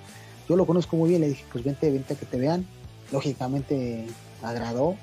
Yo 0.49 0.55
lo 0.55 0.65
conozco 0.65 0.97
muy 0.97 1.09
bien, 1.09 1.21
le 1.21 1.29
dije, 1.29 1.45
pues 1.51 1.63
vente, 1.63 1.89
vente 1.91 2.15
a 2.15 2.17
que 2.17 2.25
te 2.25 2.37
vean. 2.37 2.65
Lógicamente 3.11 4.07
agradó 4.41 4.97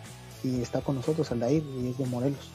y 0.46 0.62
está 0.62 0.80
con 0.80 0.94
nosotros 0.94 1.30
Aldair 1.32 1.62
y 1.82 1.88
es 1.88 1.98
de 1.98 2.06
Morelos. 2.06 2.50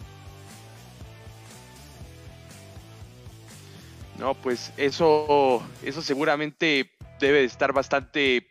No, 4.17 4.35
pues 4.35 4.71
eso, 4.77 5.63
eso 5.83 6.01
seguramente 6.01 6.91
debe 7.19 7.39
de 7.39 7.45
estar 7.45 7.73
bastante 7.73 8.47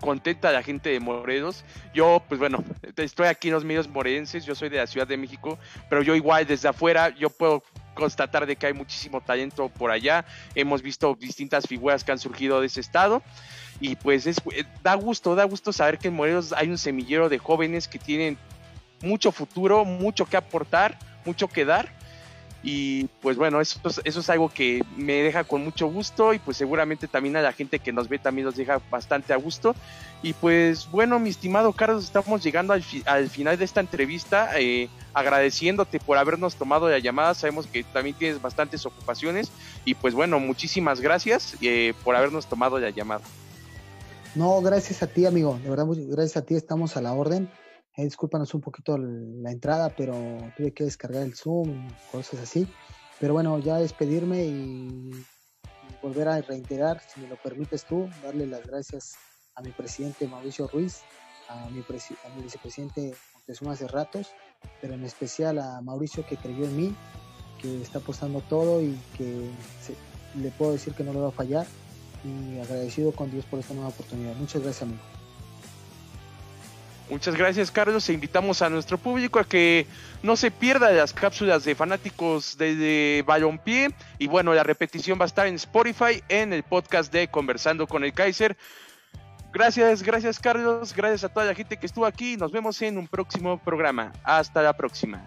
contenta 0.00 0.52
la 0.52 0.62
gente 0.62 0.90
de 0.90 1.00
Morelos. 1.00 1.64
Yo, 1.94 2.22
pues 2.28 2.38
bueno, 2.40 2.64
estoy 2.96 3.26
aquí 3.26 3.48
en 3.48 3.54
los 3.54 3.64
medios 3.64 3.88
morenses, 3.88 4.44
yo 4.44 4.54
soy 4.54 4.68
de 4.68 4.78
la 4.78 4.86
Ciudad 4.86 5.06
de 5.06 5.16
México, 5.16 5.58
pero 5.88 6.02
yo 6.02 6.14
igual 6.14 6.46
desde 6.46 6.68
afuera, 6.68 7.10
yo 7.10 7.30
puedo 7.30 7.62
constatar 7.94 8.46
de 8.46 8.56
que 8.56 8.66
hay 8.66 8.72
muchísimo 8.72 9.20
talento 9.20 9.68
por 9.68 9.90
allá. 9.90 10.24
Hemos 10.54 10.82
visto 10.82 11.16
distintas 11.18 11.66
figuras 11.66 12.04
que 12.04 12.12
han 12.12 12.18
surgido 12.18 12.60
de 12.60 12.66
ese 12.66 12.80
estado 12.80 13.22
y 13.80 13.96
pues 13.96 14.26
es, 14.26 14.36
da 14.82 14.94
gusto, 14.94 15.34
da 15.34 15.44
gusto 15.44 15.72
saber 15.72 15.98
que 15.98 16.08
en 16.08 16.14
Morelos 16.14 16.52
hay 16.52 16.68
un 16.68 16.78
semillero 16.78 17.28
de 17.28 17.38
jóvenes 17.38 17.88
que 17.88 17.98
tienen 17.98 18.38
mucho 19.02 19.32
futuro, 19.32 19.84
mucho 19.84 20.26
que 20.26 20.36
aportar, 20.36 20.98
mucho 21.24 21.48
que 21.48 21.64
dar 21.64 21.88
y 22.68 23.04
pues 23.22 23.36
bueno, 23.36 23.60
eso, 23.60 23.78
eso 24.02 24.20
es 24.20 24.28
algo 24.28 24.48
que 24.48 24.84
me 24.96 25.22
deja 25.22 25.44
con 25.44 25.62
mucho 25.62 25.86
gusto 25.86 26.34
y 26.34 26.40
pues 26.40 26.56
seguramente 26.56 27.06
también 27.06 27.36
a 27.36 27.40
la 27.40 27.52
gente 27.52 27.78
que 27.78 27.92
nos 27.92 28.08
ve 28.08 28.18
también 28.18 28.44
nos 28.44 28.56
deja 28.56 28.80
bastante 28.90 29.32
a 29.32 29.36
gusto. 29.36 29.76
Y 30.20 30.32
pues 30.32 30.90
bueno, 30.90 31.20
mi 31.20 31.30
estimado 31.30 31.72
Carlos, 31.72 32.02
estamos 32.02 32.42
llegando 32.42 32.72
al, 32.72 32.82
al 33.04 33.30
final 33.30 33.56
de 33.56 33.64
esta 33.64 33.78
entrevista, 33.78 34.50
eh, 34.58 34.88
agradeciéndote 35.14 36.00
por 36.00 36.18
habernos 36.18 36.56
tomado 36.56 36.88
la 36.88 36.98
llamada. 36.98 37.34
Sabemos 37.34 37.68
que 37.68 37.84
también 37.84 38.16
tienes 38.16 38.42
bastantes 38.42 38.84
ocupaciones 38.84 39.52
y 39.84 39.94
pues 39.94 40.14
bueno, 40.14 40.40
muchísimas 40.40 41.00
gracias 41.00 41.56
eh, 41.60 41.94
por 42.02 42.16
habernos 42.16 42.46
tomado 42.46 42.80
la 42.80 42.90
llamada. 42.90 43.22
No, 44.34 44.60
gracias 44.60 45.04
a 45.04 45.06
ti, 45.06 45.24
amigo. 45.24 45.56
De 45.62 45.70
verdad, 45.70 45.86
gracias 45.88 46.36
a 46.36 46.42
ti, 46.42 46.56
estamos 46.56 46.96
a 46.96 47.00
la 47.00 47.12
orden. 47.12 47.48
Eh, 47.96 48.04
discúlpanos 48.04 48.52
un 48.54 48.60
poquito 48.60 48.98
la 48.98 49.50
entrada, 49.50 49.88
pero 49.96 50.14
tuve 50.56 50.72
que 50.72 50.84
descargar 50.84 51.22
el 51.22 51.34
Zoom, 51.34 51.88
cosas 52.12 52.40
así. 52.40 52.68
Pero 53.18 53.32
bueno, 53.32 53.58
ya 53.58 53.78
despedirme 53.78 54.44
y 54.44 55.10
volver 56.02 56.28
a 56.28 56.40
reiterar, 56.42 57.00
si 57.00 57.20
me 57.20 57.28
lo 57.28 57.36
permites 57.36 57.84
tú, 57.84 58.08
darle 58.22 58.46
las 58.46 58.66
gracias 58.66 59.14
a 59.54 59.62
mi 59.62 59.70
presidente 59.70 60.28
Mauricio 60.28 60.68
Ruiz, 60.68 61.00
a 61.48 61.68
mi, 61.70 61.82
vicepresidente 62.42 63.14
Montezuma 63.34 63.72
hace 63.72 63.88
ratos, 63.88 64.32
pero 64.82 64.94
en 64.94 65.04
especial 65.04 65.58
a 65.58 65.80
Mauricio 65.80 66.26
que 66.26 66.36
creyó 66.36 66.64
en 66.64 66.76
mí, 66.76 66.96
que 67.62 67.80
está 67.80 67.98
apostando 67.98 68.42
todo 68.42 68.82
y 68.82 68.98
que 69.16 69.48
le 70.38 70.50
puedo 70.50 70.72
decir 70.72 70.92
que 70.92 71.04
no 71.04 71.12
le 71.14 71.20
va 71.20 71.28
a 71.28 71.32
fallar 71.32 71.66
y 72.24 72.58
agradecido 72.58 73.12
con 73.12 73.30
Dios 73.30 73.46
por 73.46 73.60
esta 73.60 73.72
nueva 73.72 73.88
oportunidad. 73.88 74.34
Muchas 74.36 74.62
gracias, 74.62 74.82
amigo. 74.82 75.15
Muchas 77.08 77.36
gracias, 77.36 77.70
Carlos. 77.70 78.08
E 78.08 78.12
invitamos 78.12 78.62
a 78.62 78.68
nuestro 78.68 78.98
público 78.98 79.38
a 79.38 79.44
que 79.44 79.86
no 80.22 80.36
se 80.36 80.50
pierda 80.50 80.90
las 80.90 81.12
cápsulas 81.12 81.64
de 81.64 81.74
fanáticos 81.74 82.58
de, 82.58 82.74
de 82.74 83.24
Balompié. 83.26 83.90
Y 84.18 84.26
bueno, 84.26 84.54
la 84.54 84.64
repetición 84.64 85.18
va 85.18 85.24
a 85.24 85.26
estar 85.26 85.46
en 85.46 85.54
Spotify, 85.54 86.22
en 86.28 86.52
el 86.52 86.62
podcast 86.64 87.12
de 87.12 87.28
Conversando 87.28 87.86
con 87.86 88.02
el 88.04 88.12
Kaiser. 88.12 88.56
Gracias, 89.52 90.02
gracias, 90.02 90.38
Carlos. 90.38 90.94
Gracias 90.94 91.24
a 91.24 91.28
toda 91.28 91.46
la 91.46 91.54
gente 91.54 91.76
que 91.76 91.86
estuvo 91.86 92.06
aquí. 92.06 92.36
Nos 92.36 92.52
vemos 92.52 92.82
en 92.82 92.98
un 92.98 93.06
próximo 93.06 93.58
programa. 93.58 94.12
Hasta 94.24 94.60
la 94.60 94.72
próxima. 94.74 95.24